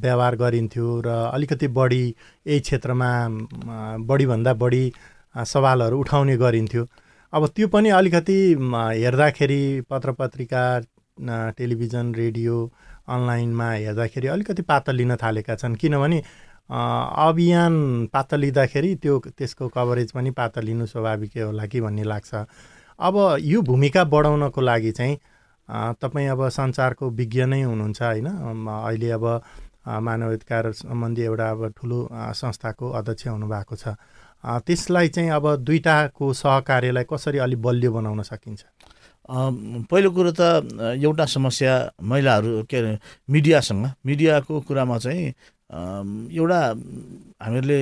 व्यवहार 0.03 0.36
गरिन्थ्यो 0.41 0.88
र 1.06 1.08
अलिकति 1.36 1.68
बढी 1.77 2.03
यही 2.46 2.60
क्षेत्रमा 2.60 3.10
बढीभन्दा 4.10 4.53
बढी 4.63 4.84
सवालहरू 5.36 6.00
उठाउने 6.00 6.38
गरिन्थ्यो। 6.38 6.84
अब 7.34 7.48
त्यो 7.56 7.68
पनि 7.70 7.89
अलिकति 7.94 8.38
हेर्दाखेरि 8.74 9.62
पत्र 9.89 10.12
पत्रिका 10.20 10.63
टेलिभिजन 11.58 12.13
रेडियो 12.15 12.56
अनलाइनमा 13.13 13.72
हेर्दाखेरि 13.72 14.27
अलिकति 14.27 14.62
पातल 14.63 14.96
लिन 14.96 15.15
थालेका 15.24 15.56
छन्। 15.56 15.75
किनभने 15.75 16.24
अभियान 16.69 17.73
पातल 18.13 18.39
लिँदाखेरि 18.39 18.95
त्यो 18.95 19.19
त्यसको 19.38 19.67
कभरेज 19.73 20.11
पनि 20.11 20.31
पातल 20.31 20.63
लिनु 20.65 20.85
स्वाभाविकै 20.85 21.41
होला 21.41 21.65
कि 21.65 21.81
भन्ने 21.81 22.03
लाग्छ। 22.03 22.45
अब 22.99 23.15
यो 23.41 23.61
भूमिका 23.61 24.03
बढाउनको 24.05 24.61
लागि 24.61 24.91
चाहिँ 24.91 25.17
तपाईँ 25.97 26.27
अब 26.29 26.47
सञ्चारको 26.49 27.09
विज्ञ 27.09 27.45
नै 27.45 27.61
हुनुहुन्छ 27.63 28.01
होइन। 28.01 28.27
अहिले 28.27 29.09
अब 29.11 29.25
मानवाधिकार 29.88 30.71
सम्बन्धी 30.71 31.21
एउटा 31.21 31.49
अब 31.49 31.73
ठुलो 31.77 32.07
संस्थाको 32.13 32.89
अध्यक्ष 32.89 33.27
हुनुभएको 33.27 33.75
छ। 33.75 33.95
त्यसलाई 34.65 35.07
चाहिँ 35.09 35.29
अब 35.31 35.55
दुईवटाको 35.57 36.33
सहकार्यलाई 36.33 37.03
कसरी 37.09 37.38
अलिक 37.38 37.61
बलियो 37.61 37.91
बनाउन 37.91 38.21
सकिन्छ? 38.23 38.61
पहिलो 39.29 40.09
कुरो 40.11 40.31
त 40.31 40.41
एउटा 41.01 41.25
समस्या 41.25 41.73
महिलाहरू 42.01 42.63
के 42.69 42.77
अरे 42.77 42.97
मिडियासँग। 43.29 43.85
मिडियाको 44.05 44.61
कुरामा 44.67 44.97
चाहिँ 44.97 45.33
एउटा 45.69 46.61
हामीहरूले 47.43 47.79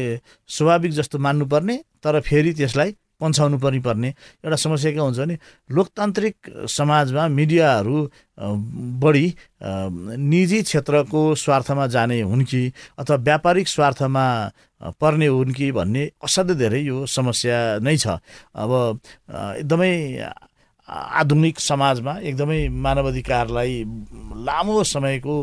स्वाभाविक 0.47 0.91
जस्तो 0.91 1.17
मान्नुपर्ने 1.19 1.75
तर 2.03 2.19
फेरि 2.21 2.53
त्यसलाई 2.53 2.95
पन्छाउनु 3.17 3.57
पनि 3.57 3.79
पर्ने 3.81 4.09
एउटा 4.45 4.55
समस्या 4.55 4.91
के 4.91 4.99
हुन्छ 4.99 5.17
भने 5.19 5.37
लोकतान्त्रिक 5.73 6.35
समाजमा 6.69 7.27
मिडियाहरू 7.33 7.97
बढी 9.01 9.25
निजी 10.29 10.61
क्षेत्रको 10.63 11.21
स्वार्थमा 11.35 11.87
जाने 11.95 12.21
हुन् 12.21 12.43
कि 12.45 12.61
अथवा 12.99 13.15
व्यापारिक 13.17 13.67
स्वार्थमा 13.67 14.25
पर्ने 15.01 15.27
हुन् 15.27 15.53
कि 15.57 15.71
भन्ने 15.71 16.03
असाध्यै 16.23 16.57
धेरै 16.57 16.81
यो 16.81 17.05
समस्या 17.09 17.57
नै 17.81 17.97
छ। 17.97 18.21
अब 18.53 18.71
एकदमै 19.57 19.93
आधुनिक 20.87 21.59
समाजमा 21.59 22.13
एकदमै 22.23 22.67
मानवाधिकारलाई 22.71 23.83
लामो 24.47 24.83
समयको 24.83 25.35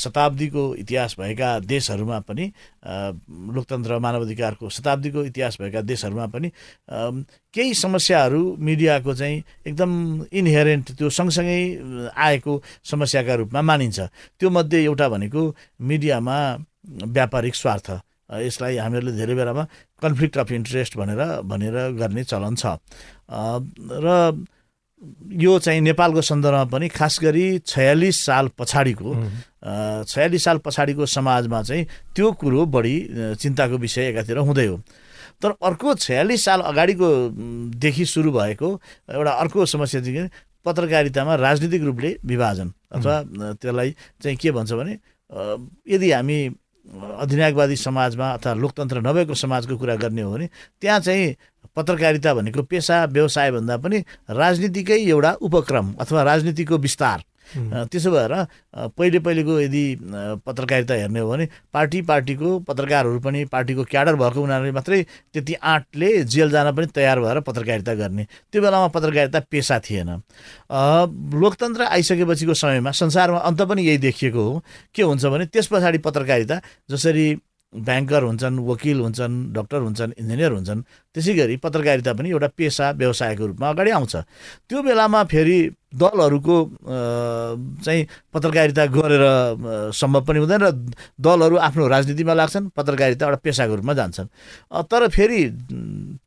शताब्दीको 0.00 0.64
इतिहास 0.74 1.16
भएका 1.20 1.48
देशहरूमा 1.68 2.18
पनि 2.24 2.44
लोकतन्त्र 3.56 3.98
मानवाधिकारको 3.98 4.68
शताब्दीको 4.70 5.24
इतिहास 5.24 5.58
भएका 5.60 5.80
देशहरूमा 5.84 6.26
पनि 6.32 6.48
केही 7.54 7.74
समस्याहरू 7.74 8.40
मिडियाको 8.56 9.14
चाहिँ 9.14 9.42
एकदम 9.66 9.90
इन्हेरेन्ट 10.32 10.92
त्यो 10.96 11.08
सँगसँगै 11.12 11.60
आएको 12.16 12.52
समस्याका 12.90 13.34
रूपमा 13.34 13.60
मानिन्छ। 13.62 14.00
त्यो 14.40 14.50
मध्ये 14.50 14.84
एउटा 14.84 15.08
भनेको 15.08 15.42
मिडियामा 15.80 16.36
व्यापारिक 17.04 17.54
स्वार्थ 17.54 17.90
यसलाई 18.40 18.76
हामीहरूले 18.76 19.12
धेरै 19.12 19.34
बेलामा 19.34 19.64
कन्फ्लिक्ट 20.02 20.38
अफ 20.38 20.52
इन्ट्रेस्ट 20.52 20.96
भनेर 20.96 21.20
भनेर 21.44 21.76
गर्ने 22.00 22.24
चलन 22.24 22.54
छ। 22.56 22.80
र 23.28 24.08
यो 25.00 25.58
चाहिँ 25.58 25.80
नेपालको 25.80 26.22
सन्दर्भमा 26.22 26.64
पनि 26.64 26.88
खास 26.88 27.18
गरी 27.22 27.58
छयालिस 27.58 28.20
साल 28.26 28.48
पछाडिको 28.58 29.14
छयालिस 30.04 30.44
साल 30.44 30.58
पछाडिको 30.58 31.06
समाजमा 31.06 31.62
चाहिँ 31.62 31.86
त्यो 32.16 32.32
कुरो 32.32 32.66
बढी 32.66 32.96
चिन्ताको 33.40 33.76
विषय 33.78 34.08
एकातिर 34.08 34.38
हुँदै 34.38 34.66
हो। 34.66 34.76
तर 35.42 35.50
अर्को 35.62 35.94
छयालिस 35.94 36.44
साल 36.44 36.60
अगाडिको 36.60 37.08
देखि 37.80 38.04
सुरु 38.04 38.32
भएको 38.32 38.68
एउटा 39.14 39.32
अर्को 39.32 39.66
समस्या 39.66 40.00
चाहिँ 40.00 40.28
पत्रकारितामा 40.64 41.34
राजनीतिक 41.34 41.82
रूपले 41.82 42.16
विभाजन 42.24 42.72
अथवा 42.92 43.22
त्यसलाई 43.56 43.94
चाहिँ 44.22 44.36
के 44.36 44.50
भन्छ 44.50 44.72
भने 44.72 44.98
यदि 45.88 46.12
हामी 46.12 46.38
अधिनायकवादी 46.90 47.76
समाजमा 47.76 48.30
अथवा 48.32 48.52
लोकतन्त्र 48.54 49.00
नभएको 49.00 49.34
समाजको 49.34 49.76
कुरा 49.78 49.94
गर्ने 49.96 50.22
हो 50.22 50.32
भने 50.32 50.48
त्यहाँ 50.80 51.00
चाहिँ 51.00 51.36
पत्रकारिता 51.76 52.34
भनेको 52.34 52.62
पेसा 52.62 53.04
व्यवसायभन्दा 53.06 53.76
पनि 53.76 53.98
राजनीतिकै 54.30 54.98
एउटा 55.06 55.32
उपक्रम 55.40 55.92
अथवा 56.00 56.22
राजनीतिको 56.22 56.78
विस्तार। 56.78 57.24
त्यसो 57.90 58.10
भएर 58.10 58.32
पहिले 58.94 59.18
पहिलेको 59.18 59.58
यदि 59.60 59.84
पत्रकारिता 60.46 60.94
हेर्ने 60.94 61.20
हो 61.20 61.30
भने 61.30 61.48
पार्टी 61.74 62.02
पार्टीको 62.06 62.58
पत्रकारहरू 62.62 63.18
पनि 63.20 63.44
पार्टीको 63.50 63.84
क्याडर 63.90 64.14
भएको 64.16 64.42
उनीहरूले 64.42 64.72
मात्रै 64.72 65.02
त्यति 65.34 65.54
आँटले 65.54 66.10
जेल 66.30 66.50
जान 66.50 66.70
पनि 66.76 66.86
तयार 66.94 67.20
भएर 67.20 67.40
पत्रकारिता 67.42 67.94
गर्ने। 67.94 68.26
त्यो 68.52 68.62
बेलामा 68.62 68.88
पत्रकारिता 68.94 69.40
पेसा 69.50 69.78
थिएन। 69.82 70.10
लोकतन्त्र 71.42 71.82
आइसकेपछिको 71.90 72.54
समयमा 72.54 72.90
संसारमा 72.94 73.38
अन्त 73.42 73.62
पनि 73.66 73.82
यही 73.82 73.98
देखिएको 73.98 74.42
हो। 74.42 74.62
के 74.94 75.02
हुन्छ 75.02 75.24
भने 75.26 75.46
त्यस 75.50 75.66
पछाडि 75.74 75.98
पत्रकारिता 75.98 76.60
जसरी 76.90 77.34
ब्याङ्कर 77.70 78.22
हुन्छन् 78.22 78.58
वकिल 78.66 78.98
हुन्छन् 79.00 79.34
डक्टर 79.54 79.80
हुन्छन् 79.86 80.12
इन्जिनियर 80.18 80.52
हुन्छन् 80.52 80.80
त्यसै 81.14 81.34
गरी 81.38 81.56
पत्रकारिता 81.62 82.12
पनि 82.18 82.28
एउटा 82.30 82.48
पेसा 82.58 82.90
व्यवसायको 82.98 83.46
रूपमा 83.46 83.68
अगाडि 83.70 83.90
आउँछ। 83.90 84.14
त्यो 84.66 84.82
बेलामा 84.82 85.20
फेरि 85.30 85.58
दलहरूको 85.94 86.56
चाहिँ 87.86 88.02
पत्रकारिता 88.34 88.86
गरेर 88.90 89.24
सम्भव 89.94 90.22
पनि 90.26 90.38
हुँदैन 90.42 90.60
र 90.66 90.70
दलहरू 91.22 91.56
आफ्नो 91.62 91.86
राजनीतिमा 91.86 92.34
लाग्छन् 92.34 92.70
पत्रकारिता 92.74 93.26
एउटा 93.26 93.38
पेसाको 93.38 93.74
रूपमा 93.78 93.94
जान्छन्। 93.94 94.28
तर 94.90 95.08
फेरि 95.14 95.40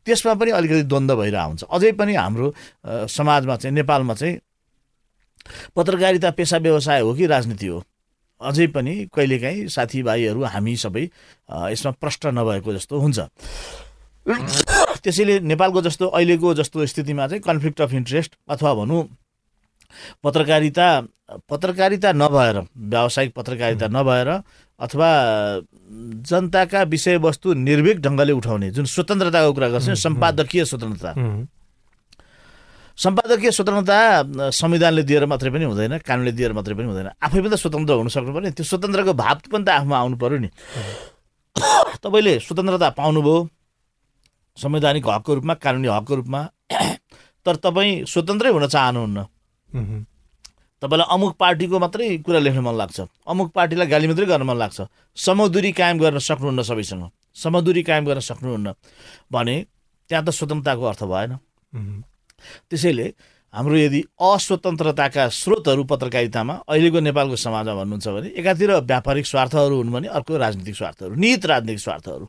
त्यसमा 0.08 0.34
पनि 0.40 0.52
अलिकति 0.52 0.84
द्वन्द्व 0.88 1.16
भइरहेको 1.16 1.48
हुन्छ 1.48 1.64
अझै 1.68 1.92
पनि 2.00 2.14
हाम्रो 2.16 2.48
समाजमा 3.08 3.56
चाहिँ 3.60 3.76
नेपालमा 3.76 4.14
चाहिँ 4.16 4.40
पत्रकारिता 5.76 6.30
पेसा 6.40 6.58
व्यवसाय 6.58 7.02
हो 7.04 7.14
कि 7.14 7.26
राजनीति 7.28 7.68
हो? 7.68 7.84
अझै 8.44 8.68
पनि 8.76 8.94
कहिलेकाहीँ 9.16 9.68
साथीभाइहरू 9.76 10.44
हामी 10.44 10.76
सबै 10.84 11.04
यसमा 11.72 11.92
प्रष्ट 12.02 12.26
नभएको 12.38 12.74
जस्तो 12.74 13.00
हुन्छ। 13.00 13.20
त्यसैले 15.04 15.40
नेपालको 15.52 15.82
जस्तो 15.82 16.06
अहिलेको 16.08 16.54
जस्तो 16.60 16.86
स्थितिमा 16.86 17.28
चाहिँ 17.28 17.42
कन्फ्लिक्ट 17.44 17.82
अफ 17.82 17.94
इन्ट्रेस्ट 17.94 18.32
अथवा 18.50 18.74
भनौँ 18.74 19.02
पत्रकारिता 20.24 20.88
पत्रकारिता 21.50 22.12
नभएर 22.12 22.58
व्यावसायिक 22.78 23.34
पत्रकारिता 23.36 23.88
नभएर 23.88 24.30
अथवा 24.80 25.10
जनताका 26.30 26.82
विषयवस्तु 26.84 27.54
निर्भीक 27.54 27.98
ढङ्गले 28.02 28.34
उठाउने 28.34 28.70
जुन 28.72 28.86
स्वतन्त्रताको 28.86 29.54
कुरा 29.54 29.70
गर्छ 29.70 29.90
सम्पादकीय 30.04 30.66
स्वतन्त्रता। 30.66 31.12
सम्पादकीय 32.98 33.52
स्वतन्त्रता 33.52 34.50
संविधानले 34.54 35.04
दिएर 35.04 35.26
मात्रै 35.26 35.50
पनि 35.50 35.66
हुँदैन 35.66 35.98
कानुनले 36.06 36.32
दिएर 36.38 36.54
मात्रै 36.54 36.76
पनि 36.78 36.88
हुँदैन। 36.88 37.10
आफै 37.18 37.40
पनि 37.42 37.50
त 37.50 37.58
स्वतन्त्र 37.58 37.94
हुन 37.98 38.08
सक्नु 38.14 38.32
पर्ने 38.34 38.52
त्यो 38.54 38.66
स्वतन्त्रको 38.70 39.14
भाव 39.18 39.38
पनि 39.50 39.64
त 39.66 39.70
आफूमा 39.82 39.98
आउनु 39.98 40.16
पर्यो 40.22 40.38
नि। 40.38 40.50
तपाईँले 42.06 42.34
स्वतन्त्रता 42.46 42.90
पाउनुभयो 42.94 43.38
संवैधानिक 44.58 45.04
हकको 45.10 45.32
रूपमा 45.34 45.54
कानुनी 45.58 45.88
हकको 45.90 46.14
रूपमा। 46.22 46.42
तर 47.46 47.56
तपाईँ 47.66 48.06
स्वतन्त्रै 48.06 48.50
हुन 48.54 48.66
चाहनुहुन्न। 48.70 49.20
तपाईँलाई 50.82 51.08
अमुक 51.10 51.34
पार्टीको 51.42 51.76
मात्रै 51.80 52.22
कुरा 52.22 52.40
लेख्न 52.46 52.62
मन 52.62 52.76
लाग्छ। 52.78 52.98
अमुक 53.26 53.50
पार्टीलाई 53.58 53.88
गाली 53.90 54.08
मात्रै 54.08 54.26
गर्न 54.30 54.44
मन 54.46 54.58
लाग्छ। 54.62 54.80
समदुरी 55.18 55.72
कायम 55.74 55.98
गर्न 55.98 56.18
सक्नुहुन्न 56.22 56.62
सबैसँग। 56.62 57.04
समदुरी 57.34 57.82
कायम 57.90 58.06
गर्न 58.06 58.20
सक्नुहुन्न 58.22 58.68
भने 59.34 59.56
त्यहाँ 60.10 60.24
त 60.24 60.30
स्वतन्त्रताको 60.30 60.84
अर्थ 60.86 61.04
भएन। 61.10 61.32
त्यसैले 62.70 63.08
हाम्रो 63.54 63.76
यदि 63.78 64.00
अस्वतन्त्रताका 64.18 65.24
स्रोतहरू 65.30 65.84
पत्रकारितामा 65.86 66.54
अहिलेको 66.70 67.00
नेपालको 67.00 67.36
समाजमा 67.38 67.74
भन्नुहुन्छ 67.80 68.08
भने 68.16 68.30
एकातिर 68.42 68.72
व्यापारिक 68.90 69.26
स्वार्थहरू 69.26 69.76
हुन् 69.78 69.94
भने 69.94 70.08
अर्को 70.18 70.38
राजनीतिक 70.38 70.76
स्वार्थहरू 70.76 71.14
निहित 71.16 71.46
राजनीतिक 71.46 71.80
स्वार्थहरू। 71.80 72.26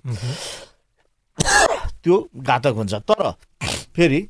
त्यो 2.04 2.14
घातक 2.37 2.75
हुन्छ। 2.76 2.94
तर 3.09 3.21
फेरि 3.97 4.21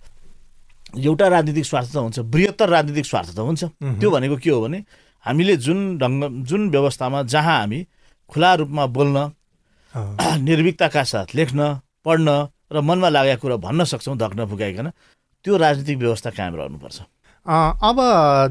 एउटा 0.95 1.27
राजनीतिक 1.29 1.67
स्वार्थ 1.67 1.91
त 1.93 1.97
हुन्छ 1.99 2.19
बृहत्तर 2.31 2.69
राजनीतिक 2.71 3.07
स्वार्थ 3.07 3.31
त 3.35 3.39
हुन्छ। 3.43 3.63
त्यो 3.99 4.11
भनेको 4.11 4.37
के 4.39 4.51
हो 4.51 4.61
भने 4.63 4.79
हामीले 5.27 5.57
जुन 5.57 5.99
ढङ्ग 5.99 6.47
जुन 6.47 6.71
व्यवस्थामा 6.71 7.23
जहाँ 7.27 7.59
हामी 7.59 7.81
खुला 8.31 8.51
रूपमा 8.63 8.85
बोल्न 8.87 9.19
निर्भीकताका 10.47 11.03
साथ 11.03 11.35
लेख्न 11.35 11.61
पढ्न 12.07 12.29
र 12.73 12.81
मनमा 12.81 13.09
लागेका 13.09 13.37
कुरा 13.43 13.57
भन्न 13.67 13.85
सक्छौँ 13.91 14.17
धक्न 14.17 14.47
फुकाइकन 14.47 14.87
त्यो 15.45 15.57
राजनीतिक 15.57 15.99
व्यवस्था 15.99 16.31
कायम 16.31 16.55
रहनुपर्छ। 16.57 16.99
अब 17.47 17.97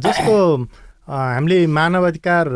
जस्तो 0.03 0.35
हामीले 1.07 1.55
मानवाधिकार 1.67 2.47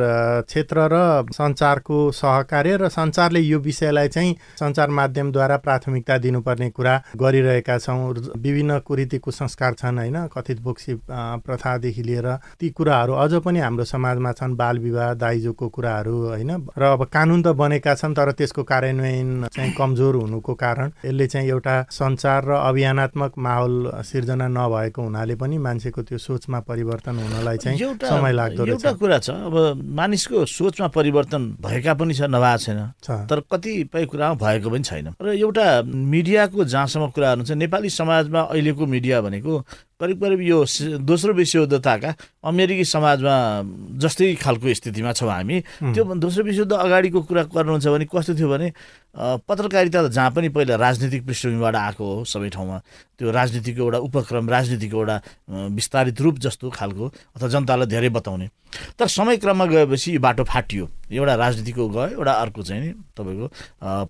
क्षेत्र 0.48 0.88
र 0.92 0.98
सञ्चारको 1.36 1.98
सहकार्य 2.12 2.76
र 2.78 2.88
सञ्चारले 2.90 3.40
यो 3.40 3.60
विषयलाई 3.60 4.08
चाहिँ 4.08 4.36
सञ्चार 4.60 4.90
माध्यमद्वारा 4.90 5.58
प्राथमिकता 5.58 6.18
दिनुपर्ने 6.18 6.70
कुरा 6.70 6.96
गरिरहेका 7.18 7.78
छौँ। 7.78 8.14
विभिन्न 8.38 8.80
कुरीति 8.88 9.18
कुसंस्कार 9.18 9.74
छन् 9.74 9.98
होइन? 10.00 10.18
कथित 10.28 10.62
बोक्सी 10.64 10.96
प्रथादेखि 11.44 12.04
लिएर 12.04 12.28
ती 12.60 12.70
कुराहरू 12.72 13.14
अझ 13.14 13.34
पनि 13.44 13.60
हाम्रो 13.60 13.86
समाजमा 13.86 14.32
छन् 14.32 14.56
बाल 14.56 14.80
विवाह 14.80 15.14
दाइजोको 15.14 15.70
कुराहरू 15.70 16.16
होइन? 16.28 16.52
र 16.78 16.84
अब 16.88 17.04
कानुन 17.04 17.44
त 17.44 17.48
बनेका 17.52 17.96
छन् 17.96 18.16
तर 18.16 18.32
त्यसको 18.32 18.64
कार्यान्वयन 18.64 19.48
चाहिँ 19.52 19.74
कमजोर 19.76 20.16
हुनुको 20.16 20.54
कारण 20.56 20.92
यसले 21.06 21.28
चाहिँ 21.28 21.50
एउटा 21.50 21.76
सञ्चार 21.92 22.46
र 22.48 22.52
अभियानात्मक 22.64 23.38
माहौल 23.38 23.92
सिर्जना 24.08 24.48
नभएको 24.48 25.02
हुनाले 25.04 25.36
पनि 25.36 25.58
मान्छेको 25.60 26.02
त्यो 26.02 26.18
सोचमा 26.18 26.60
परिवर्तन 26.64 27.20
हुनलाई 27.20 27.58
चाहिँ 27.58 27.96
समय 28.08 28.36
लाग्दो 28.38 28.66
एउटा 28.66 28.92
कुरा 29.02 29.18
छ 29.20 29.30
अब 29.50 29.56
मानिसको 29.98 30.46
सोचमा 30.46 30.88
परिवर्तन 30.94 31.42
भएका 31.62 31.94
पनि 31.98 32.14
छ 32.14 32.30
नभएको 32.30 32.58
छैन। 32.64 32.80
तर 33.28 33.40
कतिपय 33.52 34.06
कुरामा 34.06 34.36
भएको 34.38 34.70
पनि 34.70 34.84
छैन। 34.84 35.08
र 35.18 35.34
एउटा 35.36 35.66
मिडियाको 35.84 36.64
जहाँसम्म 36.64 37.10
कुराहरू 37.12 37.44
छ 37.44 37.52
नेपाली 37.58 37.90
समाजमा 37.90 38.42
अहिलेको 38.54 38.86
मिडिया 38.86 39.22
भनेको 39.22 39.54
करिब 39.98 40.18
करिब 40.22 40.42
यो 40.42 40.58
दोस्रो 41.02 41.34
विश्वयुद्धताका 41.34 42.10
अमेरिकी 42.46 42.86
समाजमा 42.86 43.36
जस्तै 43.98 44.34
खालको 44.38 44.74
स्थितिमा 44.74 45.12
छौँ 45.18 45.32
हामी। 45.32 45.58
त्यो 45.90 46.04
दोस्रो 46.22 46.44
विश्वयुद्ध 46.46 46.74
अगाडिको 46.74 47.20
कुरा 47.26 47.44
गर्नुहुन्छ 47.50 47.88
भने 47.88 48.06
कस्तो 48.06 48.34
थियो 48.38 48.50
भने 48.50 48.68
पत्रकारिता 49.18 50.08
त 50.08 50.12
जहाँ 50.14 50.32
पनि 50.32 50.50
पहिला 50.54 50.76
राजनीतिक 50.78 51.26
पृष्ठभूमिबाट 51.26 51.76
आएको 51.76 52.06
हो 52.06 52.24
सबै 52.24 52.50
ठाउँमा 52.54 52.78
त्यो 53.18 53.32
राजनीतिको 53.32 53.82
एउटा 53.82 53.98
उपक्रम 53.98 54.50
राजनीतिको 54.50 54.98
एउटा 54.98 55.18
विस्तारित 55.74 56.22
रूप 56.22 56.36
जस्तो 56.40 56.70
खालको 56.70 57.06
अथवा 57.36 57.48
जनतालाई 57.50 57.88
धेरै 57.88 58.10
बताउने। 58.14 58.48
तर 59.00 59.08
समय 59.08 59.38
क्रममा 59.42 59.66
गएपछि 59.66 60.14
यो 60.14 60.20
बाटो 60.22 60.44
फाटियो। 60.44 60.90
एउटा 61.12 61.36
राजनीतिको 61.36 61.88
गयो 61.90 62.08
एउटा 62.14 62.34
अर्को 62.34 62.62
चाहिँ 62.62 62.82
नि 62.82 62.92
तपाईँको 63.18 63.48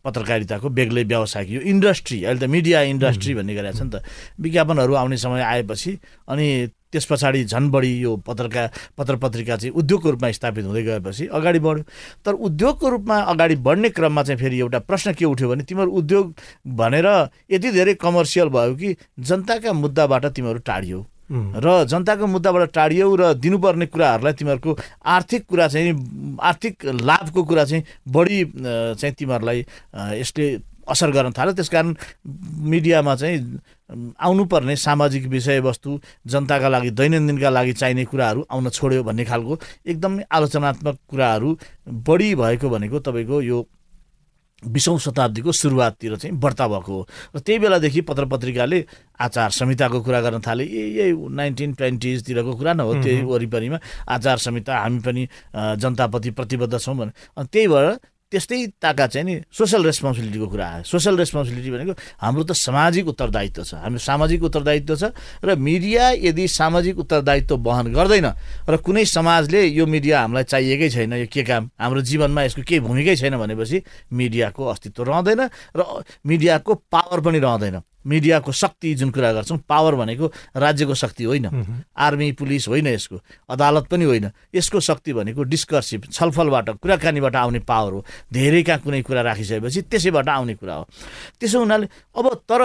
पत्रकारिताको 0.04 0.70
बेग्लै 0.70 1.04
व्यवसायिक 1.08 1.50
यो 1.52 1.62
इन्डस्ट्री 1.72 2.24
अहिले 2.24 2.40
त 2.40 2.50
मिडिया 2.50 2.82
इन्डस्ट्री 2.92 3.34
भन्ने 3.36 3.56
गरेको 3.56 3.78
छ 3.78 3.82
नि 3.88 3.90
त। 3.96 4.04
विज्ञापनहरू 4.44 4.94
आउने 4.94 5.18
समय 5.18 5.42
आएपछि 5.42 5.92
अनि 6.28 6.48
त्यस 6.92 7.06
पछाडि 7.06 7.44
झन् 7.46 7.70
बढी 7.72 7.92
यो 8.00 8.16
पत्रका 8.28 8.70
पत्र 8.98 9.16
पत्रिका 9.16 9.56
चाहिँ 9.58 9.74
उद्योगको 9.74 10.10
रूपमा 10.10 10.32
स्थापित 10.32 10.66
हुँदै 10.66 10.84
गएपछि 10.84 11.26
अगाडि 11.28 11.60
बढ्यो। 11.60 11.84
तर 12.26 12.34
उद्योगको 12.34 12.90
रूपमा 12.90 13.18
अगाडि 13.34 13.56
बढ्ने 13.68 13.90
क्रममा 13.90 14.24
चाहिँ 14.24 14.40
फेरि 14.40 14.60
एउटा 14.60 14.80
प्रश्न 14.88 15.14
के 15.14 15.26
उठ्यो 15.26 15.50
भने 15.50 15.64
तिमीहरू 15.64 15.92
उद्योग 15.92 16.34
भनेर 16.78 17.08
यति 17.52 17.72
धेरै 17.72 17.94
कमर्सियल 18.00 18.50
भयो 18.50 18.76
कि 18.76 18.96
जनताका 19.20 19.74
मुद्दाबाट 19.74 20.26
तिमीहरू 20.26 20.60
टाढियो। 20.64 21.06
र 21.30 21.84
जनताको 21.92 22.28
मुद्दाबाट 22.28 22.72
टाढियौ 22.74 23.16
र 23.16 23.34
दिनुपर्ने 23.36 23.86
कुराहरूलाई 23.92 24.34
तिमीहरूको 24.34 24.78
आर्थिक 25.12 25.46
कुरा 25.46 25.68
चाहिँ 25.68 25.92
आर्थिक 26.40 26.86
लाभको 27.04 27.44
कुरा 27.44 27.66
चाहिँ 27.66 27.84
बढी 28.08 28.44
चाहिँ 28.56 29.14
तिमीहरूलाई 29.14 29.66
यसले 30.16 30.48
असर 30.88 31.10
गर्न 31.12 31.32
थाल्यो। 31.38 31.54
त्यस 31.54 31.70
कारण 31.70 31.94
मिडियामा 32.72 33.16
चाहिँ 33.16 33.40
आउनुपर्ने 34.20 34.76
सामाजिक 34.76 35.28
विषयवस्तु 35.28 36.00
जनताका 36.26 36.70
लागि 36.70 36.90
दैनन्दिनका 36.92 37.50
लागि 37.50 37.74
चाहिने 37.74 38.06
कुराहरू 38.06 38.46
आउन 38.52 38.70
छोड्यो 38.70 39.04
भन्ने 39.04 39.26
खालको 39.26 39.60
एकदमै 39.86 40.24
आलोचनात्मक 40.32 40.98
कुराहरू 41.10 41.58
बढी 42.08 42.36
भएको 42.36 42.70
भनेको 42.70 43.00
तपाईँको 43.00 43.42
यो 43.42 43.66
बिसौँ 44.64 44.98
शताब्दीको 45.00 45.52
सुरुवाततिर 45.54 46.16
चाहिँ 46.18 46.36
बढ्ता 46.42 46.68
भएको 46.68 46.94
हो। 46.94 47.08
र 47.36 47.40
त्यही 47.46 47.60
बेलादेखि 47.62 48.02
पत्र 48.02 48.26
पत्रिकाले 48.26 48.80
आचार 49.22 49.50
संहिताको 49.54 50.02
कुरा 50.02 50.22
गर्न 50.22 50.42
थाले। 50.42 50.66
यही 50.66 51.14
नाइन्टिन 51.14 51.74
ट्वेन्टिजतिरको 51.78 52.54
कुरा 52.58 52.74
न 52.74 52.80
हो 52.82 52.94
त्यही 52.98 53.22
वरिपरिमा 53.22 53.78
आचार 54.10 54.38
संहिता 54.42 54.74
हामी 54.74 55.00
पनि 55.06 55.28
जनताप्रति 55.54 56.30
प्रतिबद्ध 56.34 56.74
छौँ 56.74 56.96
भने। 56.98 57.46
त्यही 57.46 57.68
भएर 57.70 57.88
त्यस्तै 58.28 58.84
ताका 58.84 59.08
चाहिँ 59.08 59.26
नि 59.26 59.36
सोसल 59.48 59.88
रेस्पोन्सिबिलिटीको 59.88 60.48
कुरा 60.52 60.66
आयो। 60.68 60.84
सोसल 60.84 61.16
रेस्पोन्सिबिलिटी 61.16 61.70
भनेको 61.72 61.94
हाम्रो 62.20 62.44
त 62.44 62.52
सामाजिक 62.52 63.08
उत्तरदायित्व 63.08 63.64
छ। 63.64 63.74
हाम्रो 63.80 64.00
सामाजिक 64.04 64.44
उत्तरदायित्व 64.44 64.94
छ 65.00 65.04
र 65.48 65.56
मिडिया 65.56 66.04
यदि 66.28 66.44
सामाजिक 66.44 66.96
उत्तरदायित्व 67.00 67.56
वहन 67.56 67.88
गर्दैन 67.96 68.28
र 68.68 68.76
कुनै 68.84 69.06
समाजले 69.08 69.72
यो 69.72 69.86
मिडिया 69.88 70.28
हामीलाई 70.28 70.44
चाहिएकै 70.44 70.90
छैन 70.92 71.14
यो 71.24 71.28
के 71.32 71.44
काम? 71.48 71.72
हाम्रो 71.80 72.02
जीवनमा 72.04 72.42
यसको 72.52 72.62
केही 72.68 72.84
भूमिकै 72.84 73.16
छैन 73.16 73.40
भनेपछि 73.40 73.78
मिडियाको 74.12 74.62
अस्तित्व 74.76 75.04
रहँदैन 75.08 75.42
र 75.72 75.82
मिडियाको 76.28 76.72
पावर 76.92 77.20
पनि 77.24 77.40
रहँदैन। 77.40 77.80
मिडियाको 78.08 78.52
शक्ति 78.54 78.94
जुन 78.96 79.10
कुरा 79.12 79.32
गर्छौँ 79.34 79.58
पावर 79.70 79.96
भनेको 79.96 80.32
राज्यको 80.56 80.94
शक्ति 80.96 81.24
होइन। 81.24 81.46
आर्मी 81.98 82.32
पुलिस 82.32 82.68
होइन 82.68 82.88
यसको 82.88 83.20
अदालत 83.50 83.88
पनि 83.92 84.06
होइन। 84.06 84.30
यसको 84.56 84.80
शक्ति 84.80 85.14
भनेको 85.14 85.44
डिस्कर्सिभ 85.44 86.06
छलफलबाट 86.12 86.70
कुराकानीबाट 86.80 87.36
आउने 87.36 87.60
पावर 87.60 87.92
हो। 87.94 88.06
धेरैका 88.34 88.78
कुनै 88.78 89.02
कुरा 89.02 89.22
राखिसकेपछि 89.22 89.82
त्यसैबाट 89.82 90.30
आउने 90.30 90.56
कुरा 90.56 90.76
हो। 90.76 90.88
त्यसो 91.40 91.60
हुनाले 91.60 91.88
अब 92.16 92.28
तर 92.48 92.62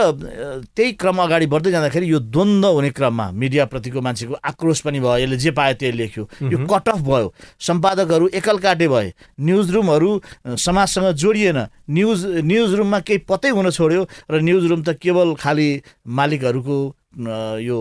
त्यही 0.75 0.93
क्रम 0.93 1.19
अगाडि 1.23 1.47
बढ्दै 1.47 1.71
जाँदाखेरि 1.71 2.13
यो 2.13 2.19
द्वन्द्व 2.23 2.69
हुने 2.71 2.91
क्रममा 2.91 3.31
मिडियाप्रतिको 3.33 4.01
मान्छेको 4.01 4.35
आक्रोश 4.35 4.81
पनि 4.81 5.01
भयो। 5.01 5.17
यसले 5.19 5.37
जे 5.37 5.51
पायो 5.51 5.75
त्यही 5.75 5.93
लेख्यो। 5.93 6.29
यो 6.43 6.59
कट 6.67 6.89
अफ 6.89 7.01
भयो। 7.03 7.33
सम्पादकहरू 7.61 8.29
एकल 8.35 8.59
काटे 8.59 8.89
भए। 8.89 9.13
न्युज 9.41 9.71
रुमहरू 9.71 10.11
समाजसँग 10.57 11.11
जोडिएन। 11.13 11.59
न्युज 11.97 12.21
न्युज 12.51 12.71
रुममा 12.79 12.99
केही 13.07 13.19
पत्तै 13.31 13.51
हुन 13.57 13.71
छोड्यो 13.71 14.03
र 14.33 14.35
न्युज 14.49 14.65
रुम 14.71 14.81
त 14.83 14.97
केवल 15.03 15.35
खालि 15.43 15.69
मालिकहरूको 16.19 16.79
यो 17.61 17.79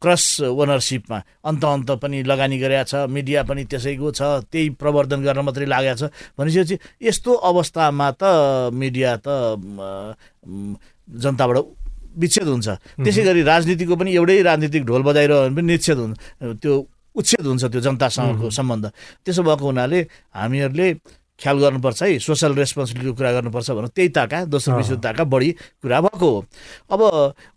क्रस 0.00 0.24
ओनरसिपमा 0.48 1.18
अन्त 1.48 1.64
अन्त 1.64 1.90
पनि 2.00 2.22
लगानी 2.24 2.56
गरेका 2.58 2.84
छ 2.90 2.94
मिडिया 3.10 3.42
पनि 3.44 3.64
त्यसैको 3.68 4.08
छ 4.16 4.46
त्यही 4.48 4.68
प्रवर्धन 4.80 5.20
गर्न 5.26 5.40
मात्रै 5.44 5.66
लागेको 5.68 5.98
छ 6.00 6.04
भनेपछि 6.38 6.76
यस्तो 7.04 7.30
अवस्थामा 7.50 8.08
त 8.20 8.22
मिडिया 8.72 9.10
त 9.20 9.28
जनताबाट 11.24 11.58
विच्छेद 12.14 12.48
हुन्छ। 12.48 12.68
त्यसै 13.04 13.22
गरी 13.26 13.42
राजनीतिको 13.42 13.94
पनि 13.98 14.10
एउटै 14.14 14.40
राजनीतिक 14.46 14.82
ढोल 14.86 15.02
बजाइरह्यो 15.02 15.40
भने 15.44 15.54
पनि 15.58 15.66
निच्छेद 15.74 15.98
हुन्छ 15.98 16.14
त्यो 16.62 16.72
उच्छेद 17.18 17.44
हुन्छ 17.46 17.64
त्यो 17.74 17.80
जनतासँगको 17.86 18.46
सम्बन्ध। 18.54 18.84
त्यसो 19.26 19.42
भएको 19.42 19.64
हुनाले 19.66 20.00
हामीहरूले 20.30 20.88
ख्याल 21.44 21.58
गर्नुपर्छ 21.60 22.02
है 22.02 22.18
सोसल 22.18 22.54
रेस्पोन्सिबिलिटीको 22.56 23.14
कुरा 23.14 23.32
गर्नुपर्छ 23.32 23.70
भने 23.70 23.88
त्यही 23.92 24.08
ताका 24.16 24.44
दोस्रो 24.48 24.76
विश्वताका 24.76 25.24
बढी 25.24 25.50
कुरा 25.84 26.00
भएको 26.00 26.28
हो। 26.30 26.44
अब 26.90 27.00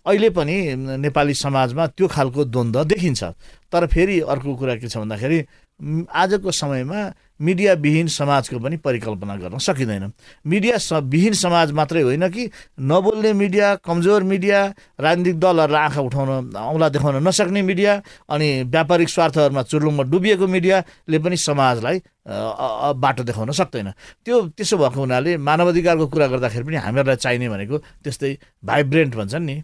अहिले 0.05 0.29
पनि 0.35 0.55
नेपाली 0.99 1.33
समाजमा 1.33 1.87
त्यो 1.95 2.07
खालको 2.07 2.45
द्वन्द्व 2.45 2.83
देखिन्छ। 2.83 3.23
तर 3.71 3.87
फेरि 3.87 4.19
अर्को 4.27 4.55
कुरा 4.55 4.75
के 4.75 4.87
छ 4.87 4.97
भन्दाखेरि 4.97 5.39
आजको 5.79 6.51
समयमा 6.51 6.99
मिडियाविहीन 7.37 8.07
समाजको 8.09 8.59
पनि 8.59 8.77
परिकल्पना 8.81 9.35
गर्न 9.37 9.57
सकिँदैन। 9.61 10.11
मिडिया 10.47 10.77
स 10.77 11.05
विहीन 11.05 11.33
समाज 11.37 11.71
मात्रै 11.71 12.01
होइन 12.01 12.27
कि 12.33 12.49
नबोल्ने 12.81 13.33
मिडिया 13.33 13.75
कमजोर 13.85 14.23
मिडिया 14.23 14.59
राजनीतिक 14.99 15.39
दलहरूलाई 15.39 15.83
आँखा 15.83 16.01
उठाउन 16.01 16.55
औँला 16.55 16.89
देखाउन 16.89 17.21
नसक्ने 17.27 17.61
मिडिया 17.61 18.01
अनि 18.25 18.47
व्यापारिक 18.73 19.09
स्वार्थहरूमा 19.09 19.61
चुर्लुङमा 19.63 20.03
डुबिएको 20.09 20.47
मिडियाले 20.47 21.19
पनि 21.19 21.37
समाजलाई 21.37 22.01
बाटो 22.27 23.23
देखाउन 23.23 23.51
सक्दैन। 23.55 23.89
त्यो 24.25 24.35
त्यसो 24.51 24.75
भएको 24.77 24.99
हुनाले 24.99 25.31
मानव 25.39 25.67
अधिकारको 25.71 26.05
कुरा 26.11 26.27
गर्दाखेरि 26.27 26.63
पनि 26.67 26.77
हामीहरूलाई 26.83 27.17
चाहिने 27.23 27.47
भनेको 27.47 27.77
त्यस्तै 28.03 28.31
भाइब्रेन्ट 28.67 29.13
भन्छन् 29.15 29.45
नि। 29.47 29.55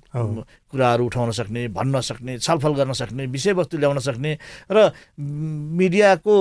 कुराहरू 0.72 1.04
उठाउन 1.06 1.32
सक्ने 1.38 1.62
भन्न 1.76 1.96
सक्ने 2.02 2.40
छलफल 2.40 2.74
गर्न 2.80 2.92
सक्ने 2.96 3.24
विषयवस्तु 3.30 3.78
ल्याउन 3.78 4.00
सक्ने 4.00 4.32
र 4.72 4.78
मिडियाको 5.20 6.36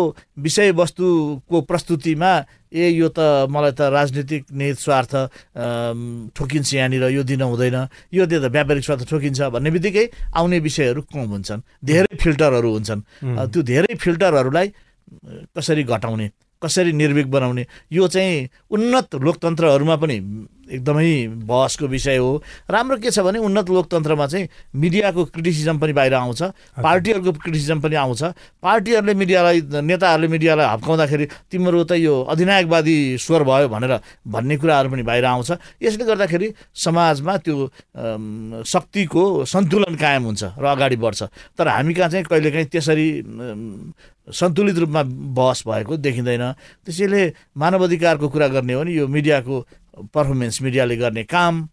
विषयवस्तुको 0.47 1.57
प्रस्तुतिमा 1.69 2.33
ए 2.73 2.89
यो 2.97 3.09
त 3.13 3.51
मलाई 3.53 3.73
त 3.77 3.93
राजनीतिक 3.93 4.43
निहित 4.57 4.79
स्वार्थ 4.79 5.13
ठोकिन्छ 6.33 6.69
यहाँनिर 6.73 7.05
यो 7.13 7.23
दिन 7.29 7.43
हुँदैन 7.45 7.77
यो 8.15 8.25
दिन 8.25 8.41
त 8.41 8.49
व्यापारिक 8.49 8.85
स्वार्थ 8.85 9.05
ठोकिन्छ 9.11 9.41
भन्ने 9.53 9.71
बित्तिकै 9.75 10.05
आउने 10.33 10.59
विषयहरू 10.65 11.01
कम 11.13 11.29
हुन्छन्। 11.37 11.61
धेरै 11.85 12.17
फिल्टरहरू 12.17 12.71
हुन्छन्। 12.73 13.01
त्यो 13.53 13.61
धेरै 13.61 13.93
फिल्टरहरूलाई 14.01 14.69
कसरी 15.57 15.83
घटाउने 15.85 16.31
कसरी 16.63 16.93
निर्विक 16.93 17.31
बनाउने 17.31 17.67
यो 17.93 18.07
चाहिँ 18.09 18.49
उन्नत 18.71 19.15
लोकतन्त्रहरूमा 19.19 19.97
पनि 19.99 20.17
एकदमै 20.73 21.43
बहसको 21.43 21.87
विषय 21.87 22.17
हो। 22.17 22.43
राम्रो 22.71 22.97
के 23.03 23.11
छ 23.11 23.19
भने 23.27 23.39
उन्नत 23.43 23.71
लोकतन्त्रमा 23.71 24.27
चाहिँ 24.27 24.49
मिडियाको 24.71 25.25
क्रिटिसिजम 25.35 25.79
पनि 25.79 25.93
बाहिर 25.93 26.15
आउँछ 26.15 26.43
पार्टीहरूको 26.79 27.33
क्रिटिसिजम 27.35 27.81
पनि 27.83 27.95
आउँछ। 27.99 28.23
पार्टीहरूले 28.63 29.15
मिडियालाई 29.15 29.61
नेताहरूले 29.83 30.29
मिडियालाई 30.29 30.67
हप्काउँदाखेरि 30.73 31.27
तिम्रो 31.51 31.83
त 31.85 31.93
यो 31.99 32.15
अधिनायकवादी 32.31 32.97
स्वर 33.19 33.43
भयो 33.43 33.69
भनेर 33.69 33.99
भन्ने 34.23 34.57
कुराहरू 34.63 34.89
पनि 34.95 35.03
बाहिर 35.03 35.25
आउँछ। 35.25 35.51
यसले 35.83 36.05
गर्दाखेरि 36.07 36.49
समाजमा 36.79 37.37
त्यो 37.43 37.57
शक्तिको 38.65 39.23
सन्तुलन 39.45 39.95
कायम 39.99 40.23
हुन्छ 40.31 40.43
र 40.57 40.65
अगाडि 40.73 40.97
बढ्छ। 40.97 41.23
तर 41.59 41.69
हामी 41.69 41.95
कहाँ 41.95 42.09
चाहिँ 42.09 42.25
कहिलेकाहीँ 42.31 42.67
त्यसरी 42.71 43.09
सन्तुलित 44.29 44.77
रूपमा 44.79 45.03
बहस 45.35 45.63
भएको 45.67 45.97
देखिँदैन। 45.99 46.45
त्यसैले 46.87 47.23
मानव 47.57 47.85
अधिकारको 47.85 48.29
कुरा 48.29 48.49
गर्ने 48.49 48.73
हो 48.73 48.81
भने 48.81 48.93
यो 48.93 49.07
मिडियाको 49.09 49.61
पर्फर्मेन्स 50.15 50.63
मिडियाले 50.63 50.97
गर्ने 50.97 51.25
काम 51.25 51.69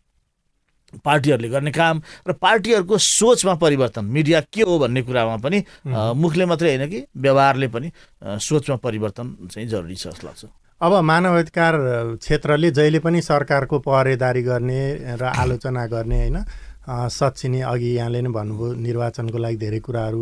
पार्टीहरूले 1.06 1.50
गर्ने 1.50 1.72
काम 1.72 2.02
र 2.28 2.34
पार्टीहरूको 2.34 2.98
सोचमा 2.98 3.54
परिवर्तन। 3.62 4.06
मिडिया 4.06 4.40
के 4.50 4.62
हो 4.62 4.78
भन्ने 4.80 5.02
कुरामा 5.06 5.36
पनि 5.38 5.64
मुखले 6.18 6.46
मात्रै 6.46 6.76
होइन 6.76 6.90
कि 6.90 7.06
व्यवहारले 7.14 7.68
पनि 7.70 7.92
सोचमा 8.42 8.76
परिवर्तन 8.82 9.36
चाहिँ 9.54 9.68
जरुरी 9.70 9.96
छ 9.96 10.08
जस्तो 10.10 10.28
लाग्छ। 10.28 10.46
अब 10.82 10.94
मानवाधिकार 11.04 11.76
क्षेत्रले 12.18 12.72
जहिले 12.72 13.00
पनि 13.00 13.22
सरकारको 13.22 13.80
पहरेदारी 13.80 14.42
गर्ने 14.42 14.82
र 15.20 15.24
आलोचना 15.28 15.86
गर्ने 15.86 16.18
होइन? 16.18 16.38
सचिने 16.90 17.62
अघि 17.62 17.90
यहाँले 17.96 18.22
नै 18.22 18.30
भन्नुभयो 18.34 18.74
निर्वाचनको 18.86 19.38
लागि 19.38 19.58
धेरै 19.64 19.80
कुराहरू 19.86 20.22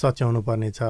सच्याउनु 0.00 0.40
पर्नेछ 0.48 0.80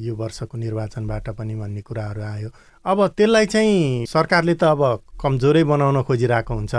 यो 0.00 0.14
वर्षको 0.16 0.56
निर्वाचनबाट 0.58 1.28
पनि 1.38 1.54
भन्ने 1.54 1.80
कुराहरू 1.88 2.22
आयो। 2.22 2.48
अब 2.84 2.98
त्यसलाई 3.16 3.46
चाहिँ 3.46 4.06
सरकारले 4.08 4.54
त 4.54 4.64
अब 4.64 4.82
कमजोरै 5.20 5.64
बनाउन 5.64 6.02
खोजिरहेको 6.08 6.54
हुन्छ 6.54 6.74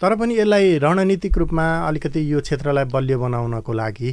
तर 0.00 0.14
पनि 0.20 0.38
यसलाई 0.38 0.78
रणनीतिक 0.84 1.38
रूपमा 1.38 1.64
अलिकति 1.88 2.20
यो 2.32 2.40
क्षेत्रलाई 2.40 2.84
बलियो 2.92 3.18
बनाउनको 3.18 3.72
लागि 3.72 4.10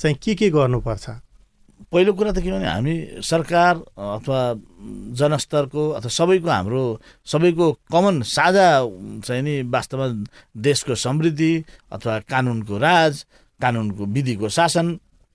चाहिँ 0.00 0.16
के 0.22 0.34
के 0.34 0.50
गर्नुपर्छ? 0.50 1.06
पहिलो 1.90 2.12
कुरा 2.12 2.32
त 2.32 2.38
के 2.44 2.50
भने 2.52 2.68
हामी 2.68 2.94
सरकार 3.24 3.74
अथवा 3.98 4.40
जनस्तरको 5.18 5.82
अथवा 5.98 6.10
सबैको 6.10 6.48
हाम्रो 6.48 6.82
सबैको 7.26 7.66
कमन 7.92 8.22
साझा 8.22 8.68
चाहिँ 9.26 9.42
नि 9.42 9.54
वास्तवमा 9.66 10.06
देशको 10.54 10.94
समृद्धि 10.94 11.52
अथवा 11.92 12.18
कानुनको 12.28 12.74
राज 12.78 13.14
कानुनको 13.62 14.02
विधिको 14.04 14.48
शासन 14.48 14.86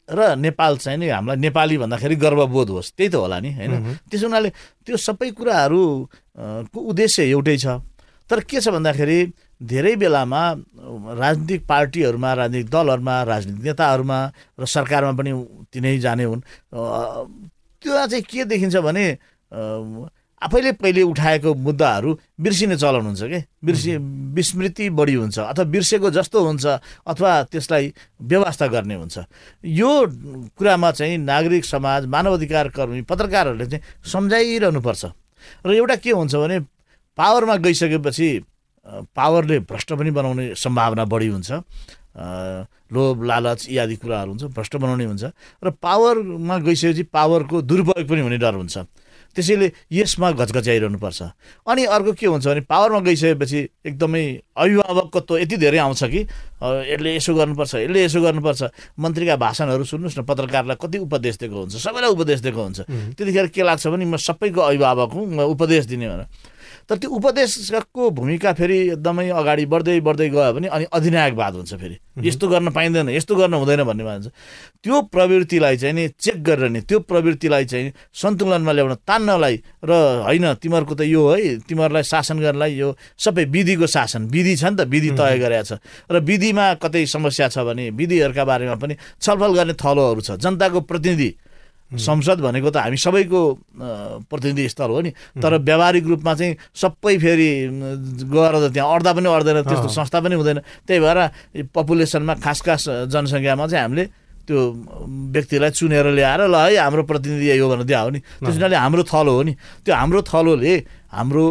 र 0.10 0.36
नेपाल 0.40 0.78
चाहिँ 0.78 1.00
नि 1.00 1.08
हामीलाई 1.10 1.36
नेपाली 1.36 1.78
भन्दाखेरि 1.84 2.16
गर्वबोध 2.16 2.70
होस्। 2.70 2.96
त्यही 2.96 3.10
त 3.12 3.16
होला 3.16 3.40
नि 3.44 3.52
होइन? 3.60 3.74
त्यसो 4.08 4.26
हुनाले 4.28 4.50
त्यो 4.88 4.98
सबै 4.98 5.30
कुराहरू 5.36 5.82
को 6.72 6.80
उद्देश्य 6.80 7.24
एउटै 7.28 7.58
छ? 7.60 7.68
तर 8.30 8.40
के 8.48 8.60
छ 8.64 8.68
भन्दाखेरि 8.72 9.20
धेरै 9.62 9.96
बेलामा 9.96 10.42
राजनीतिक 11.18 11.66
पार्टीहरूमा 11.68 12.34
राजनीतिक 12.34 12.70
दलहरूमा 12.70 13.16
राजनीतिक 13.24 13.64
नेताहरूमा 13.66 14.20
र 14.60 14.66
सरकारमा 14.66 15.12
पनि 15.18 15.32
तिनै 15.74 15.98
जाने 15.98 16.24
हुन्। 16.24 16.42
त्यो 17.82 17.94
चाहिँ 18.08 18.24
के 18.24 18.46
देखिन्छ 18.46 18.76
भने 18.78 19.06
आफैले 20.38 20.72
पहिले 20.78 21.02
उठाएको 21.02 21.50
मुद्दाहरू 21.50 22.10
बिर्सिने 22.38 22.78
चलन 22.78 23.06
हुन्छ 23.10 23.24
कि? 23.26 23.40
बिर्सि 23.66 23.98
विस्मृति 24.38 24.90
बढी 24.94 25.14
हुन्छ 25.14 25.40
अथवा 25.40 25.66
बिर्सेको 25.66 26.10
जस्तो 26.14 26.38
हुन्छ 26.46 26.66
अथवा 27.10 27.32
त्यसलाई 27.50 27.94
व्यवस्था 28.22 28.68
गर्ने 28.70 28.96
हुन्छ। 29.02 29.18
यो 29.66 29.90
कुरामा 30.54 30.92
चाहिँ 30.92 31.18
नागरिक 31.18 31.66
समाज 31.66 32.06
मानव 32.06 32.34
अधिकार 32.38 32.70
कर्मी 32.70 33.02
पत्रकारहरूले 33.10 33.66
चाहिँ 33.66 33.84
सम्झाइरहनुपर्छ। 34.06 35.06
र 35.66 35.70
एउटा 35.74 35.96
के 36.06 36.12
हुन्छ 36.14 36.36
भने 36.36 36.60
पावरमा 37.18 37.56
गइसकेपछि 37.58 38.30
पावरले 38.88 39.60
भ्रष्ट 39.68 39.94
पनि 39.94 40.12
बनाउने 40.12 40.56
सम्भावना 40.56 41.06
बढी 41.06 41.28
हुन्छ। 41.28 41.52
लोभ 42.94 43.24
लालच 43.24 43.68
इत्यादि 43.70 43.96
कुराहरू 44.00 44.30
हुन्छ 44.32 44.44
भ्रष्ट 44.56 44.76
बनाउने 44.76 45.06
हुन्छ 45.06 45.24
र 45.64 45.70
पावरमा 45.76 46.56
गइसकेपछि 46.64 47.04
पावरको 47.12 47.62
दुरुपयोग 47.62 48.08
पनि 48.08 48.22
हुने 48.22 48.38
डर 48.40 48.56
हुन्छ। 48.56 48.78
त्यसैले 49.36 49.68
यसमा 49.92 50.32
घचघच्याइरहनुपर्छ 50.34 51.22
अनि 51.68 51.84
अर्को 51.86 52.12
के 52.18 52.26
हुन्छ 52.26 52.48
भने 52.48 52.62
पावरमा 52.66 53.00
गइसकेपछि 53.06 53.60
एकदमै 53.86 54.24
अभिभावकत्व 54.58 55.38
यति 55.38 55.58
धेरै 55.62 55.78
आउँछ 55.78 56.04
कि 56.04 56.22
यसले 56.90 57.16
यसो 57.16 57.36
गर्नुपर्छ 57.36 57.74
यसले 57.76 58.04
यसो 58.04 58.22
गर्नुपर्छ। 58.22 58.62
मन्त्रीका 58.98 59.36
भाषणहरू 59.38 59.84
सुन्नुहोस् 59.84 60.18
न 60.18 60.22
पत्रकारलाई 60.26 60.78
कति 60.82 60.98
उपदेश 61.06 61.38
दिएको 61.38 61.54
हुन्छ 61.54 61.76
सबैलाई 61.78 62.10
उपदेश 62.18 62.40
दिएको 62.50 62.62
हुन्छ। 62.64 62.80
त्यतिखेर 63.14 63.48
के 63.54 63.62
लाग्छ 63.62 63.88
भने 63.94 64.06
म 64.10 64.18
सबैको 64.18 64.62
अभिभावक 64.64 65.12
हुँ 65.14 65.26
म 65.28 65.40
उपदेश 65.54 65.86
दिने 65.86 66.08
भनेर। 66.10 66.26
तर 66.90 66.98
त्यो 66.98 67.10
उपदेशको 67.12 68.10
भूमिका 68.16 68.52
फेरि 68.56 68.78
एकदमै 68.96 69.28
अगाडि 69.30 69.66
बढ्दै 69.68 70.00
बढ्दै 70.08 70.28
गयो 70.32 70.54
भने 70.56 70.68
अनि 70.72 70.86
अधिनायकवाद 70.88 71.54
हुन्छ 71.60 71.74
फेरि। 71.76 71.98
यस्तो 72.24 72.48
गर्न 72.48 72.70
पाइँदैन 72.72 73.10
यस्तो 73.12 73.36
गर्न 73.36 73.54
हुँदैन 73.60 73.84
भन्ने 73.84 74.04
भन्छ। 74.04 74.28
त्यो 74.84 74.96
प्रवृत्तिलाई 75.12 75.76
चाहिँ 75.78 75.94
नि 75.94 76.08
चेक 76.16 76.38
गरेर 76.44 76.70
नि 76.72 76.82
त्यो 76.88 77.00
प्रवृत्तिलाई 77.04 77.66
चाहिँ 77.68 77.92
सन्तुलनमा 78.16 78.72
ल्याउन 78.72 78.94
तान्नलाई 79.04 79.56
र 79.84 79.92
होइन 80.24 80.46
तिमीहरूको 80.64 80.96
त 80.96 81.02
यो 81.06 81.22
है 81.28 81.68
तिमीहरूलाई 81.68 82.04
शासन 82.08 82.40
गर्नलाई 82.40 82.72
यो 82.80 82.96
सबै 83.20 83.44
विधिको 83.52 83.88
शासन। 83.88 84.32
विधि 84.32 84.56
छ 84.56 84.64
नि 84.72 84.76
त 84.80 84.88
विधि 84.88 85.12
तय 85.12 85.36
गरेका 85.44 85.64
छ। 85.68 85.72
र 86.08 86.24
विधिमा 86.24 86.66
कतै 86.80 87.04
समस्या 87.04 87.52
छ 87.52 87.68
भने 87.68 87.92
विधिहरूका 88.00 88.44
बारेमा 88.48 88.76
पनि 88.80 88.96
छलफल 89.20 89.52
गर्ने 89.54 89.76
थलोहरू 89.76 90.22
छ। 90.24 90.40
जनताको 90.40 90.80
प्रतिनिधि 90.88 91.30
संसद 91.88 92.44
भनेको 92.44 92.70
त 92.70 92.84
हामी 92.84 92.98
सबैको 93.00 93.42
प्रतिनिधि 94.28 94.68
स्थल 94.68 94.90
हो 94.92 95.00
नि। 95.08 95.12
तर 95.40 95.58
व्यावहारिक 95.64 96.06
रूपमा 96.08 96.34
चाहिँ 96.36 96.54
सबै 96.76 97.16
फेरि 97.16 97.50
गएर 98.28 98.56
त 98.60 98.66
त्यहाँ 98.76 98.92
अड्दा 98.92 99.12
पनि 99.16 99.28
अड्दैन 99.32 99.64
त्यस्तो 99.64 99.90
संस्था 99.96 100.20
पनि 100.20 100.36
हुँदैन। 100.36 100.60
त्यही 100.84 101.00
भएर 101.00 101.20
पपुलेसनमा 101.72 102.34
खास 102.44 102.60
खास 102.62 102.84
जनसङ्ख्यामा 103.08 103.66
चाहिँ 103.72 103.84
हामीले 103.88 104.06
त्यो 104.48 104.60
व्यक्तिलाई 105.32 105.72
चुनेर 105.76 106.08
ल्याएर 106.12 106.42
ल 106.52 106.56
है 106.56 106.76
हाम्रो 106.76 107.04
प्रतिनिधि 107.08 107.56
यो 107.56 107.68
भनेर 107.72 107.88
दिए 107.88 108.00
हो 108.04 108.10
नि 108.16 108.20
त्यस 108.44 108.56
हुनाले 108.60 108.76
हाम्रो 108.76 109.04
थलो 109.08 109.32
हो 109.32 109.44
नि। 109.48 109.54
त्यो 109.88 109.94
हाम्रो 109.96 110.20
थलोले 110.28 110.74
हाम्रो 111.16 111.46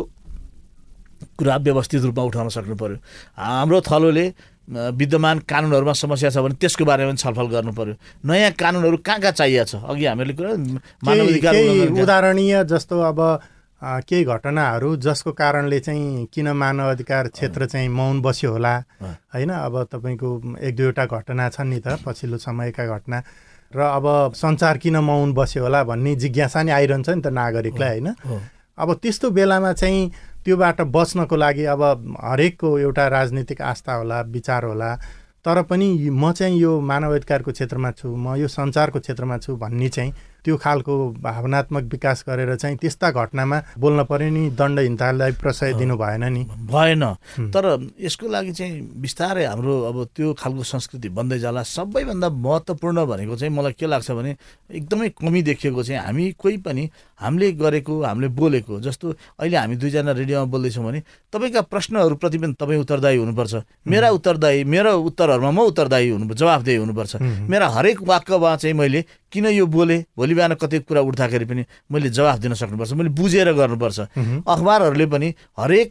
कुरा 1.36 1.56
व्यवस्थित 1.64 2.02
रूपमा 2.12 2.24
उठाउन 2.28 2.48
सक्नु 2.52 2.76
पर्यो। 2.76 2.96
हाम्रो 3.36 3.80
थलोले 3.84 4.24
विद्यमान 4.68 5.38
कानुनहरूमा 5.46 5.92
समस्या 5.94 6.30
छ 6.30 6.38
भने 6.42 6.54
त्यसको 6.58 6.84
बारेमा 6.84 7.10
पनि 7.10 7.18
छलफल 7.18 7.46
गर्नु 7.46 7.72
पर्यो। 7.72 7.94
नयाँ 8.26 8.50
कानुनहरू 8.58 8.96
कहाँ 8.98 9.20
कहाँ 9.20 9.32
चाहिएको 9.32 9.64
छ? 9.64 9.74
अघि 9.78 10.04
हामीले 10.06 10.34
कुरा 10.34 10.52
मानव 11.06 11.26
अधिकार 11.26 11.54
उदाहरणीय 12.02 12.64
जस्तो 12.64 13.00
अब 13.00 13.20
केही 13.82 14.24
घटनाहरू 14.24 14.96
जसको 14.96 15.32
कारणले 15.32 15.78
चाहिँ 15.80 16.26
किन 16.34 16.48
मानव 16.52 16.90
अधिकार 16.90 17.28
क्षेत्र 17.28 17.66
चाहिँ 17.66 17.88
मौन 17.88 18.20
बस्यो 18.22 18.50
होला? 18.52 18.74
होइन 19.34 19.50
अब 19.50 19.82
तपाईँको 19.92 20.58
एक 20.58 20.76
दुईवटा 20.76 21.04
घटना 21.06 21.48
छन् 21.48 21.70
नि 21.70 21.78
त 21.86 22.00
पछिल्लो 22.02 22.38
समयका 22.38 22.86
घटना। 22.86 23.22
र 23.70 23.80
अब 23.80 24.32
संसार 24.34 24.78
किन 24.78 24.96
मौन 24.96 25.32
बस्यो 25.34 25.62
होला 25.62 25.84
भन्ने 25.84 26.14
जिज्ञासा 26.16 26.62
नि 26.62 26.70
आइरहन्छ 26.70 27.08
नि 27.08 27.22
त 27.22 27.26
नागरिकलाई 27.30 28.00
होइन? 28.00 28.08
अब 28.78 28.94
त्यस्तो 29.02 29.30
बेलामा 29.30 29.72
चाहिँ 29.72 30.10
त्योबाट 30.46 30.80
बच्नको 30.94 31.36
लागि 31.36 31.64
अब 31.74 31.82
हरेकको 32.22 32.78
एउटा 32.78 33.06
राजनीतिक 33.08 33.62
आस्था 33.62 33.94
होला 33.94 34.20
विचार 34.30 34.64
होला। 34.64 34.94
तर 35.42 35.62
पनि 35.62 35.88
म 36.10 36.32
चाहिँ 36.32 36.58
यो 36.58 36.80
मानव 36.80 37.14
अधिकारको 37.14 37.52
क्षेत्रमा 37.52 37.90
छु 37.98 38.14
म 38.14 38.34
यो 38.38 38.48
सञ्चारको 38.48 38.98
क्षेत्रमा 39.00 39.36
छु 39.38 39.56
भन्ने 39.56 39.88
चाहिँ 39.88 40.12
त्यो 40.46 40.56
खालको 40.56 40.94
भावनात्मक 41.18 41.84
विकास 41.90 42.24
गरेर 42.28 42.54
चाहिँ 42.54 42.76
त्यस्ता 42.78 43.10
घटनामा 43.10 43.58
बोल्न 43.82 44.04
पर्यो 44.06 44.30
नि 44.30 44.42
दण्डहीनतालाई 44.54 45.32
प्रशय 45.42 45.72
दिनु 45.74 45.96
भएन 45.98 46.24
नि। 46.30 46.42
भएन। 46.70 47.02
तर 47.50 47.64
यसको 47.98 48.26
लागि 48.30 48.52
चाहिँ 48.54 48.74
बिस्तारै 49.02 49.44
हाम्रो 49.44 49.74
अब 49.90 49.96
त्यो 50.14 50.32
खालको 50.38 50.62
संस्कृति 50.62 51.08
बन्दै 51.10 51.38
जाला। 51.42 51.62
सबैभन्दा 51.66 52.28
महत्त्वपूर्ण 52.30 53.04
भनेको 53.06 53.36
चाहिँ 53.36 53.52
मलाई 53.52 53.72
के 53.74 53.86
लाग्छ 53.86 54.10
भने 54.10 54.36
एकदमै 54.70 55.08
कमी 55.18 55.42
देखिएको 55.42 55.82
चाहिँ 55.82 56.00
हामी 56.06 56.24
कोही 56.38 56.56
पनि 56.62 56.90
हामीले 57.20 57.52
गरेको 57.58 57.94
हामीले 58.02 58.28
बोलेको 58.30 58.80
जस्तो 58.80 59.06
अहिले 59.40 59.56
हामी 59.56 59.76
दुईजना 59.76 60.12
रेडियोमा 60.12 60.46
बोल्दैछौँ 60.46 60.84
भने 60.84 61.02
तपाईँका 61.32 61.60
प्रश्नहरूप्रति 61.66 62.38
पनि 62.38 62.54
तपाईँ 62.54 62.80
उत्तरदायी 62.80 63.18
हुनुपर्छ। 63.18 63.54
मेरा 63.86 64.08
उत्तरदायी 64.10 64.64
मेरो 64.64 64.92
उत्तरहरूमा 65.10 65.50
म 65.50 65.58
उत्तरदायी 65.66 66.08
हुनु 66.08 66.34
जवाफदेही 66.34 66.78
हुनुपर्छ। 66.78 67.12
मेरा 67.50 67.66
हरेक 67.68 68.02
वाक्यमा 68.02 68.56
चाहिँ 68.56 68.76
मैले 68.76 69.04
किन 69.32 69.46
यो 69.46 69.66
बोले? 69.66 69.96
भोलि 70.16 70.34
बिहान 70.34 70.54
कतै 70.54 70.78
कुरा 70.86 71.00
उठ्दाखेरि 71.02 71.44
पनि 71.44 71.62
मैले 71.92 72.08
जवाफ 72.10 72.38
दिन 72.38 72.54
सक्नुपर्छ 72.54 72.92
मैले 72.94 73.10
बुझेर 73.10 73.52
गर्नुपर्छ। 73.52 73.98
अखबारहरूले 74.46 75.06
पनि 75.06 75.28
हरेक 75.58 75.90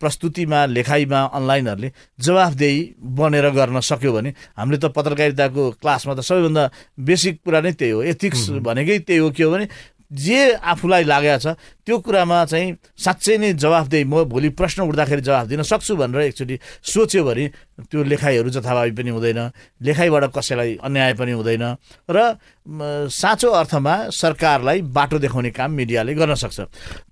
प्रस्तुतिमा 0.00 0.58
लेखाइमा 0.66 1.20
अनलाइनहरूले 1.36 1.90
जवाफदेही 2.20 2.78
बनेर 3.18 3.46
गर्न 3.50 3.80
सक्यो 3.80 4.12
भने 4.12 4.30
हामीले 4.58 4.78
त 4.78 4.86
पत्रकारिताको 4.94 5.62
क्लासमा 5.82 6.14
त 6.14 6.20
सबैभन्दा 6.22 6.64
बेसिक 7.00 7.34
कुरा 7.44 7.60
नै 7.60 7.72
त्यही 7.74 7.90
हो। 7.90 8.00
एथिक्स 8.02 8.62
भनेकै 8.62 8.98
त्यही 9.02 9.18
हो 9.18 9.30
के 9.34 9.42
हो 9.42 9.50
भने 9.50 9.66
जे 10.10 10.54
आफूलाई 10.54 11.04
लागेको 11.04 11.38
छ 11.38 11.46
त्यो 11.86 11.98
कुरामा 11.98 12.44
चाहिँ 12.44 12.76
साँच्चै 12.98 13.36
नै 13.38 13.52
जवाफदेही। 13.54 14.04
म 14.04 14.24
भोलि 14.24 14.48
प्रश्न 14.54 14.82
उठ्दाखेरि 14.86 15.22
जवाफ 15.22 15.46
दिन 15.46 15.62
सक्छु 15.62 15.96
भनेर 15.96 16.20
एकचोटि 16.30 16.56
सोच्यो 16.82 17.22
भने 17.24 17.44
त्यो 17.86 18.02
लेखाइहरू 18.02 18.50
जथाभावी 18.50 18.90
पनि 18.92 19.10
हुँदैन 19.10 19.40
लेखाइबाट 19.82 20.24
कसैलाई 20.34 20.78
अन्याय 20.82 21.14
पनि 21.14 21.32
हुँदैन 21.32 21.64
र 22.10 22.18
साँचो 22.66 23.50
अर्थमा 23.50 23.94
सरकारलाई 24.10 24.82
बाटो 24.90 25.18
देखाउने 25.18 25.50
काम 25.50 25.70
मिडियाले 25.70 26.14
गर्न 26.14 26.34
सक्छ। 26.34 26.60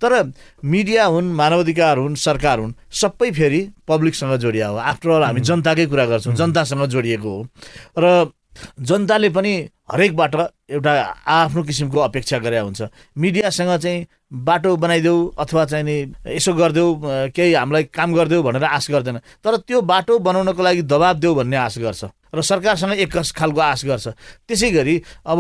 तर 0.02 0.12
मिडिया 0.64 1.04
हुन् 1.04 1.34
मानवाधिकार 1.34 1.98
हुन् 1.98 2.14
सरकार 2.18 2.58
हुन् 2.58 2.72
सबै 2.90 3.30
फेरि 3.30 3.60
पब्लिकसँग 3.88 4.34
जोडिया 4.36 4.68
हो। 4.68 4.76
आफ्टरअल 4.76 5.22
हामी 5.22 5.40
जनताकै 5.40 5.86
कुरा 5.86 6.06
गर्छौँ 6.06 6.34
जनतासँग 6.34 6.86
जोडिएको 6.90 7.30
हो। 7.30 7.46
र 7.98 8.32
जनताले 8.80 9.28
पनि 9.30 9.52
हरेकबाट 9.92 10.34
एउटा 10.70 10.92
आफ्नो 11.28 11.62
किसिमको 11.62 11.98
अपेक्षा 12.00 12.38
गरे 12.38 12.58
हुन्छ। 12.58 12.82
मिडियासँग 13.16 13.76
चाहिँ 13.78 14.06
बाटो 14.32 14.76
बनाइदेऊ 14.76 15.16
अथवा 15.38 15.64
चाहिँ 15.64 15.84
नि 15.84 15.96
यसो 16.34 16.52
गरिदेऊ 16.54 16.88
केही 17.36 17.52
हामीलाई 17.54 17.84
काम 17.92 18.14
गरिदेऊ 18.14 18.42
भनेर 18.42 18.64
आश 18.64 18.90
गर्दैन। 18.90 19.18
तर 19.44 19.56
त्यो 19.68 19.80
बाटो 19.82 20.18
बनाउनको 20.18 20.62
लागि 20.62 20.82
दबाब 20.82 21.16
देऊ 21.20 21.34
भन्ने 21.34 21.56
आश 21.56 21.78
गर्छ 21.78 22.04
र 22.34 22.42
सरकारसँग 22.42 22.98
एक 22.98 23.12
खालको 23.12 23.60
आश 23.60 23.84
गर्छ। 23.84 24.08
त्यसै 24.48 24.70
गरी 24.70 24.96
अब 25.22 25.38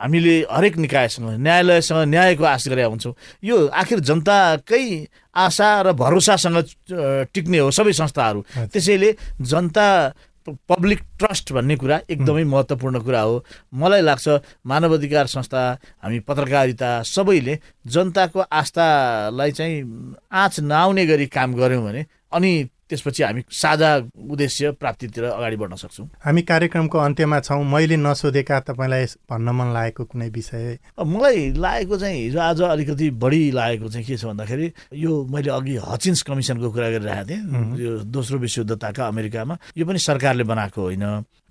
हामीले 0.00 0.34
हरेक 0.50 0.76
निकायसँग 0.76 1.42
न्यायालयसँग 1.42 1.98
न्यायको 2.10 2.44
आश 2.44 2.68
गरेका 2.68 2.88
हुन्छौँ। 2.88 3.14
यो 3.42 3.56
आखिर 3.70 3.98
जनताकै 4.06 4.84
आशा 5.34 5.68
र 5.82 5.92
भरोसासँग 5.94 6.58
टिक्ने 7.34 7.58
हो 7.58 7.70
सबै 7.70 7.92
संस्थाहरू। 7.92 8.40
त्यसैले 8.70 9.10
जनता 9.40 9.86
पब्लिक 10.48 11.00
ट्रस्ट 11.18 11.52
भन्ने 11.52 11.76
कुरा 11.76 12.00
एकदमै 12.10 12.44
महत्त्वपूर्ण 12.44 13.00
कुरा 13.00 13.20
हो। 13.20 13.44
मलाई 13.74 14.00
लाग्छ 14.00 14.28
मानव 14.66 14.94
अधिकार 14.94 15.26
संस्था 15.26 15.78
हामी 16.02 16.20
पत्रकारिता 16.20 17.02
सबैले 17.02 17.58
जनताको 17.86 18.40
आस्थालाई 18.40 19.52
चाहिँ 19.52 20.14
आँच 20.32 20.60
नआउने 20.60 21.06
गरी 21.06 21.26
काम 21.26 21.54
गऱ्यौँ 21.54 21.84
भने 21.84 22.06
अनि 22.32 22.68
त्यसपछि 22.88 23.22
हामी 23.22 23.42
साझा 23.50 23.90
उद्देश्य 24.30 24.70
प्राप्तितिर 24.80 25.24
अगाडि 25.24 25.56
बढ्न 25.56 25.76
सक्छौँ। 25.76 26.08
हामी 26.24 26.42
कार्यक्रमको 26.42 26.98
अन्त्यमा 26.98 27.40
छौँ। 27.40 27.62
मैले 27.64 27.96
नसोधेका 27.96 28.60
तपाईँलाई 28.68 29.04
भन्न 29.30 29.48
मन 29.48 29.72
लागेको 29.72 30.04
कुनै 30.04 30.28
विषय? 30.28 30.78
मलाई 31.00 31.52
लागेको 31.56 31.96
चाहिँ 31.98 32.22
हिजो 32.22 32.40
आज 32.40 32.60
अलिकति 32.62 33.10
बढी 33.16 33.50
लागेको 33.50 33.88
चाहिँ 33.88 34.06
के 34.06 34.16
छ 34.16 34.24
भन्दाखेरि 34.24 34.72
यो 34.94 35.12
मैले 35.24 35.50
अघि 35.50 35.76
हचिन्स 35.88 36.22
कमिसनको 36.22 36.70
कुरा 36.70 36.88
गरिरहेको 36.90 37.28
थिएँ। 37.28 37.42
यो 37.80 37.98
दोस्रो 38.04 38.38
विश्वयुद्धताका 38.38 39.06
अमेरिकामा। 39.06 39.58
यो 39.76 39.86
पनि 39.86 39.98
सरकारले 39.98 40.44
बनाएको 40.44 40.82
होइन। 40.82 41.04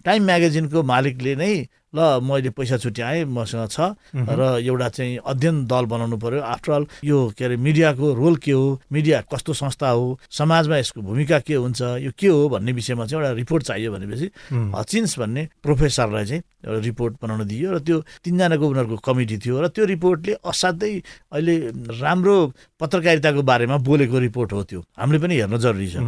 टाइम 0.06 0.22
म्यागजिनको 0.26 0.84
मालिकले 0.84 1.36
नै 1.36 1.54
ल 1.92 2.24
मैले 2.24 2.50
पैसा 2.56 2.78
छुट्याएँ 2.80 3.28
मसँग 3.28 3.68
छ 3.68 4.00
र 4.16 4.64
एउटा 4.64 4.88
चाहिँ 4.96 5.18
अध्ययन 5.28 5.68
दल 5.68 5.86
बनाउनु 5.92 6.18
पर्यो। 6.24 6.40
आफ्टरअल 6.40 6.84
यो 7.04 7.18
के 7.36 7.46
अरे 7.46 7.56
मिडियाको 7.60 8.14
रोल 8.16 8.36
के 8.40 8.52
हो? 8.52 8.80
मिडिया 8.88 9.22
कस्तो 9.28 9.54
संस्था 9.54 9.90
हो? 9.92 10.20
समाजमा 10.32 10.78
यसको 10.78 11.02
भूमिका 11.04 11.40
के 11.44 11.56
हुन्छ? 11.60 11.82
यो 12.00 12.12
के 12.16 12.28
हो 12.32 12.48
भन्ने 12.48 12.72
विषयमा 12.72 13.06
चाहिँ 13.12 13.24
एउटा 13.24 13.36
रिपोर्ट 13.36 13.64
चाहियो 13.64 13.92
भनेपछि 13.92 14.28
हचिन्स 14.56 15.20
भन्ने 15.20 15.48
प्रोफेसरलाई 15.64 16.26
चाहिँ 16.26 16.44
एउटा 16.64 16.80
रिपोर्ट 16.80 17.14
बनाउन 17.22 17.44
दियो 17.52 17.72
र 17.76 17.80
त्यो 17.84 17.98
तिनजनाको 18.24 18.66
उनीहरूको 18.72 18.98
कमिटी 19.04 19.38
थियो 19.44 19.60
र 19.60 19.68
त्यो 19.76 19.86
रिपोर्टले 19.92 20.34
असाध्यै 20.48 20.96
अहिले 21.36 21.56
राम्रो 22.00 22.36
पत्रकारिताको 22.80 23.42
बारेमा 23.44 23.78
बोलेको 23.84 24.18
रिपोर्ट 24.32 24.54
हो 24.54 24.64
त्यो। 24.64 24.80
हामीले 24.96 25.20
पनि 25.20 25.36
हेर्न 25.44 25.58
जरुरी 25.60 25.88
छ। 25.92 26.00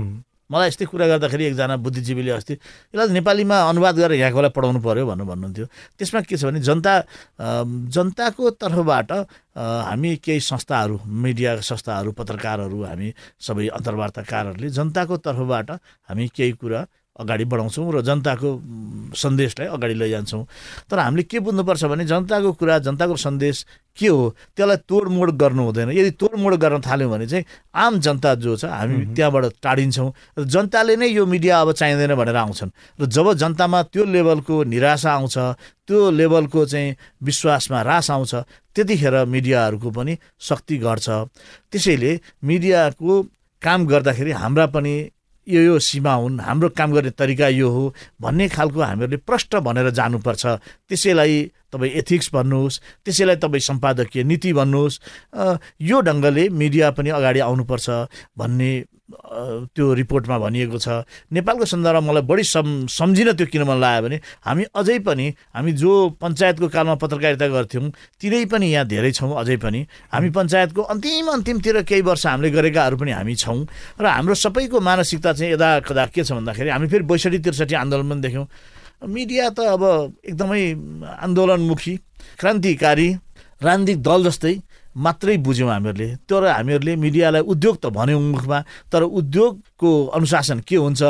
मलाई 0.54 0.68
यस्तै 0.70 0.86
कुरा 0.86 1.06
गर्दाखेरि 1.10 1.44
एकजना 1.50 1.76
बुद्धिजीवीले 1.82 2.32
अस्ति 2.38 2.54
यसलाई 2.54 3.14
नेपालीमा 3.18 3.58
अनुवाद 3.74 3.96
गरेर 3.98 4.20
यहाँकोलाई 4.22 4.52
पढाउनु 4.54 4.80
पऱ्यो 4.86 5.06
भनेर 5.10 5.26
भन्नुहुन्थ्यो। 5.26 5.66
त्यसमा 5.98 6.22
के 6.30 6.38
छ 6.38 6.46
भने 6.46 6.62
जनता 6.62 6.94
जनताको 7.90 8.44
तर्फबाट 8.62 9.12
हामी 9.58 10.12
केही 10.22 10.40
संस्थाहरू 10.40 10.96
मिडिया 11.10 11.52
संस्थाहरू 11.62 12.12
पत्रकारहरू 12.14 12.78
हामी 12.86 13.08
सबै 13.42 13.68
अन्तर्वार्ताकारहरूले 13.78 14.70
जनताको 14.70 15.18
तर्फबाट 15.26 15.68
हामी 16.10 16.26
केही 16.38 16.54
कुरा 16.62 16.82
अगाडि 17.14 17.46
बढाउँछौँ 17.46 17.92
र 17.94 18.02
जनताको 18.02 18.50
सन्देशलाई 19.14 19.68
अगाडि 19.70 19.94
लैजान्छौँ। 19.94 20.44
तर 20.90 21.00
हामीले 21.00 21.24
के 21.24 21.40
बुझ्नुपर्छ 21.40 21.84
भने 21.86 22.06
जनताको 22.10 22.52
कुरा 22.58 22.78
जनताको 22.90 23.16
सन्देश 23.16 23.66
के 23.98 24.08
हो? 24.08 24.34
त्यसलाई 24.58 24.78
तोडमोड 24.90 25.32
गर्नु 25.38 25.64
हुँदैन। 25.64 25.90
यदि 25.94 26.12
तोडमोड 26.18 26.54
गर्न 26.58 26.82
थाल्यौँ 26.82 27.12
भने 27.12 27.28
चाहिँ 27.30 27.46
आम 27.70 28.00
जनता 28.02 28.34
जो 28.42 28.58
छ 28.58 28.66
हामी 28.66 29.14
त्यहाँबाट 29.14 29.62
टाढिन्छौँ। 29.62 30.10
र 30.40 30.44
जनताले 30.50 30.96
नै 30.98 31.08
यो 31.14 31.26
मिडिया 31.26 31.62
अब 31.62 31.72
चाहिँदैन 31.78 32.16
भनेर 32.18 32.36
आउँछन्। 32.36 32.72
र 32.98 33.06
जब 33.06 33.34
जनतामा 33.38 33.84
त्यो 33.94 34.04
लेभलको 34.10 34.64
निराशा 34.74 35.12
आउँछ 35.14 35.38
त्यो 35.86 36.10
लेभलको 36.10 36.66
चाहिँ 36.66 36.96
विश्वासमा 37.22 37.82
रास 37.82 38.10
आउँछ 38.10 38.34
त्यतिखेर 38.74 39.26
मिडियाहरूको 39.30 39.90
पनि 39.94 40.18
शक्ति 40.42 40.78
घट्छ। 40.82 41.08
त्यसैले 41.70 42.20
मिडियाको 42.42 43.22
काम 43.62 43.86
गर्दाखेरि 43.86 44.32
हाम्रा 44.34 44.66
पनि 44.74 44.94
यो 45.48 45.62
यो 45.62 45.80
सीमा 45.80 46.14
हुन् 46.14 46.40
हाम्रो 46.40 46.70
काम 46.78 46.92
गर्ने 46.94 47.10
तरिका 47.12 47.48
यो 47.48 47.70
हो 47.70 47.84
भन्ने 48.22 48.48
खालको 48.50 48.80
हामीहरूले 48.82 49.18
प्रष्ट 49.28 49.56
भनेर 49.60 49.90
जानुपर्छ। 49.90 50.46
त्यसैलाई 50.90 51.36
तपाईँ 51.72 51.92
एथिक्स 52.00 52.30
भन्नुहोस् 52.34 52.80
त्यसैलाई 53.06 53.36
तपाईँ 53.44 53.68
सम्पादकीय 53.70 54.24
नीति 54.24 54.54
भन्नुहोस् 54.54 55.00
यो 55.82 56.02
ढङ्गले 56.02 56.50
मिडिया 56.50 56.92
पनि 56.96 57.10
अगाडि 57.10 57.40
आउनुपर्छ 57.40 57.90
भन्ने 58.38 58.72
त्यो 59.74 59.86
रिपोर्टमा 59.94 60.38
भनिएको 60.40 60.78
छ। 60.78 60.88
नेपालको 61.34 61.66
सन्दर्भमा 61.66 62.06
मलाई 62.12 62.24
बढी 62.26 62.44
सम् 62.44 62.88
सम्झिन 62.90 63.32
त्यो 63.34 63.48
किन 63.48 63.64
मन 63.64 63.78
लाग्यो 63.80 64.02
भने 64.04 64.18
हामी 64.46 64.64
अझै 64.76 64.98
पनि 65.06 65.26
हामी 65.56 65.72
जो 65.78 65.92
पञ्चायतको 66.22 66.68
कालमा 66.70 66.96
पत्रकारिता 67.02 67.48
गर्थ्यौँ 67.48 67.92
तिनै 68.22 68.46
पनि 68.52 68.68
यहाँ 68.74 68.86
धेरै 68.88 69.12
छौँ 69.12 69.34
अझै 69.42 69.58
पनि। 69.64 69.80
हामी 70.14 70.30
पञ्चायतको 70.30 70.82
अन्तिम 70.94 71.28
अन्तिमतिर 71.34 71.82
केही 71.90 72.02
वर्ष 72.02 72.26
हामीले 72.28 72.50
गरेकाहरू 72.52 72.96
पनि 72.98 73.12
हामी 73.12 73.36
छौँ। 73.36 73.60
र 74.02 74.06
हाम्रो 74.06 74.36
सबैको 74.36 74.78
मानसिकता 74.80 75.34
चाहिँ 75.34 75.54
यदा 75.54 75.70
कदा 75.88 76.06
के 76.14 76.24
छ 76.24 76.32
भन्दाखेरि 76.34 76.70
हामी 76.70 76.88
फेरि 76.88 77.04
बैसठी 77.04 77.40
त्रिसठी 77.42 77.76
आन्दोलन 77.76 78.10
पनि 78.10 78.22
देख्यौँ। 78.22 78.48
मिडिया 79.04 79.50
त 79.52 79.60
अब 79.68 79.84
एकदमै 80.32 80.64
आन्दोलनमुखी 81.28 81.94
क्रान्तिकारी 82.40 83.08
राजनीतिक 83.60 83.98
दल 84.04 84.20
जस्तै 84.28 84.54
मात्रै 84.96 85.38
बुझ्यौँ 85.42 85.70
हामीहरूले। 85.70 86.08
तर 86.30 86.44
हामीहरूले 86.48 86.96
मिडियालाई 86.96 87.42
उद्योग 87.42 87.76
त 87.82 87.86
भन्यौँ 87.90 88.22
मुखमा 88.22 88.60
तर 88.92 89.04
उद्योगको 89.04 89.92
अनुशासन 90.14 90.60
के 90.68 90.76
हुन्छ 90.76 91.02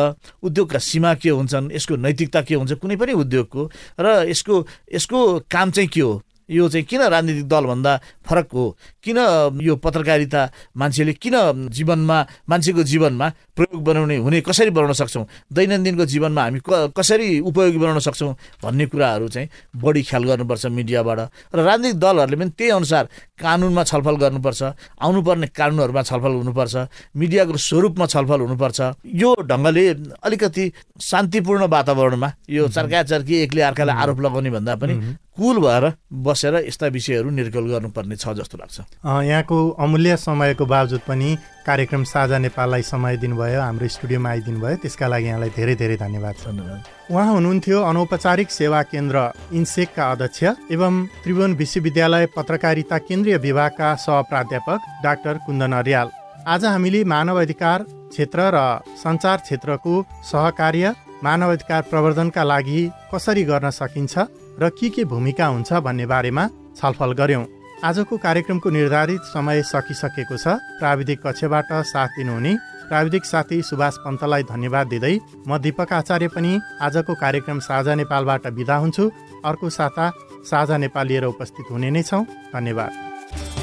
उद्योगका 0.43 0.79
सीमा 0.79 1.13
के 1.19 1.29
हुन्छन् 1.29 1.71
यसको 1.71 1.95
नैतिकता 1.99 2.41
के 2.47 2.55
हुन्छ 2.55 2.71
कुनै 2.79 2.95
पनि 2.95 3.13
उद्योगको 3.13 3.61
र 3.99 4.07
यसको 4.31 4.55
यसको 4.93 5.19
काम 5.51 5.71
चाहिँ 5.71 5.89
के 5.89 6.01
हो? 6.01 6.21
यो 6.49 6.67
चाहिँ 6.69 6.85
किन 6.85 7.01
राजनीतिक 7.01 7.47
दलभन्दा 7.47 7.91
फरक 8.27 8.51
हो? 8.53 8.65
किन 9.03 9.17
यो 9.61 9.75
पत्रकारिता 9.75 10.41
मान्छेले 10.77 11.13
किन 11.13 11.35
जीवनमा 11.71 12.17
मान्छेको 12.49 12.83
जीवनमा 12.83 13.27
प्रयोग 13.55 13.83
बनाउने 13.83 14.17
हुने 14.17 14.41
कसरी 14.41 14.69
बनाउन 14.69 14.93
सक्छौँ? 14.93 15.25
दैनन्दिनको 15.53 16.05
जीवनमा 16.05 16.41
हामी 16.43 16.59
कसरी 16.67 17.39
उपयोगी 17.39 17.77
बनाउन 17.77 17.99
सक्छौँ 17.99 18.35
भन्ने 18.63 18.85
कुराहरू 18.91 19.27
चाहिँ 19.27 19.49
बढी 19.75 20.01
ख्याल 20.03 20.23
गर्नुपर्छ 20.23 20.65
मिडियाबाट। 20.67 21.19
र 21.55 21.59
राजनीतिक 21.63 21.99
दलहरूले 21.99 22.37
पनि 22.37 22.51
त्यही 22.57 22.71
अनुसार 22.71 23.03
कानुनमा 23.39 23.83
छलफल 23.83 24.15
गर्नुपर्छ 24.23 24.61
आउनुपर्ने 24.99 25.47
कानुनहरूमा 25.55 26.01
छलफल 26.03 26.33
हुनुपर्छ 26.41 26.75
मिडियाको 27.15 27.57
स्वरूपमा 27.57 28.05
छलफल 28.05 28.39
हुनुपर्छ। 28.41 28.79
यो 29.05 29.29
ढङ्गले 29.47 29.83
अलिकति 30.23 30.63
शान्तिपूर्ण 31.01 31.63
वातावरणमा 31.67 32.29
यो 32.49 32.67
चर्का 32.67 33.03
चर्की 33.03 33.35
एकले 33.43 33.61
अर्कालाई 33.61 33.95
आरोप 33.95 34.19
लगाउने 34.21 34.49
भन्दा 34.49 34.75
पनि 34.75 34.93
कुल 35.37 35.57
भएर 35.59 35.85
बसेर 36.23 36.55
यस्ता 36.55 36.87
विषयहरू 36.93 37.29
निर्कल 37.31 37.65
गर्नुपर्ने 37.67 38.15
छ 38.15 38.37
जस्तो 38.37 38.57
लाग्छ। 38.57 38.77
यहाँको 39.25 39.57
अमूल्य 39.81 40.17
समयको 40.17 40.65
बावजुद 40.65 41.01
पनि 41.07 41.29
कार्यक्रम 41.65 42.03
साझा 42.05 42.37
नेपाललाई 42.37 42.81
समय 42.83 43.17
दिनुभयो 43.17 43.61
हाम्रो 43.61 43.87
स्टुडियोमा 43.87 44.29
आइदिनु 44.29 44.59
भयो 44.61 44.75
त्यसका 44.77 45.07
लागि 45.07 45.25
यहाँलाई 45.25 45.49
धेरै 45.57 45.75
धेरै 45.75 45.97
धन्यवाद। 45.97 46.35
धन्यवाद। 46.45 46.81
उहाँ 47.11 47.33
हुनुहुन्थ्यो 47.33 47.81
अनौपचारिक 47.81 48.51
सेवा 48.51 48.81
केन्द्र 48.93 49.17
इन्सेकका 49.57 50.11
अध्यक्ष 50.11 50.43
एवं 50.69 50.93
त्रिभुवन 51.23 51.53
विश्वविद्यालय 51.57 52.25
पत्रकारिता 52.37 52.97
केन्द्रीय 52.99 53.37
विभागका 53.39 53.89
सहप्राध्यापक 54.05 54.79
डाक्टर 55.03 55.37
कुन्दन 55.45 55.73
अर्याल। 55.73 56.09
आज 56.45 56.65
हामीले 56.65 57.03
मानव 57.09 57.41
अधिकार 57.41 57.83
क्षेत्र 58.13 58.39
र 58.53 58.61
सञ्चार 59.01 59.37
क्षेत्रको 59.39 59.95
सहकार्य 60.31 60.93
मानव 61.23 61.51
अधिकार 61.51 61.81
प्रवर्धनका 61.89 62.43
लागि 62.43 62.79
कसरी 63.13 63.43
गर्न 63.43 63.69
सकिन्छ 63.71 64.17
र 64.59 64.69
के 64.69 64.89
के 64.89 65.03
भूमिका 65.05 65.45
हुन्छ 65.47 65.73
भन्ने 65.81 66.05
बारेमा 66.05 66.47
छलफल 66.77 67.11
गर्यौं। 67.13 67.45
आजको 67.83 68.17
कार्यक्रमको 68.17 68.69
निर्धारित 68.69 69.21
समय 69.27 69.61
सकिसकेको 69.63 70.37
छ। 70.37 70.55
प्राविधिक 70.79 71.19
कक्षबाट 71.25 71.73
साथ 71.85 72.07
दिनुहुने 72.17 72.55
प्राविधिक 72.87 73.25
साथी 73.25 73.61
सुभाष 73.61 73.97
पन्तलाई 74.05 74.43
धन्यवाद 74.43 74.87
दिँदै 74.87 75.15
म 75.47 75.57
दिपक 75.57 75.93
आचार्य 75.93 76.27
पनि 76.27 76.59
आजको 76.81 77.13
कार्यक्रम 77.15 77.59
साझा 77.59 77.95
नेपालबाट 77.95 78.47
बिदा 78.53 78.75
हुन्छु। 78.77 79.09
अर्को 79.45 79.69
साता 79.71 80.11
साझा 80.45 80.77
नेपाल 80.77 81.07
लिएर 81.07 81.25
उपस्थित 81.25 81.71
हुने 81.71 81.89
नै 81.91 82.03
छौँ। 82.03 82.23
धन्यवाद। 82.53 83.62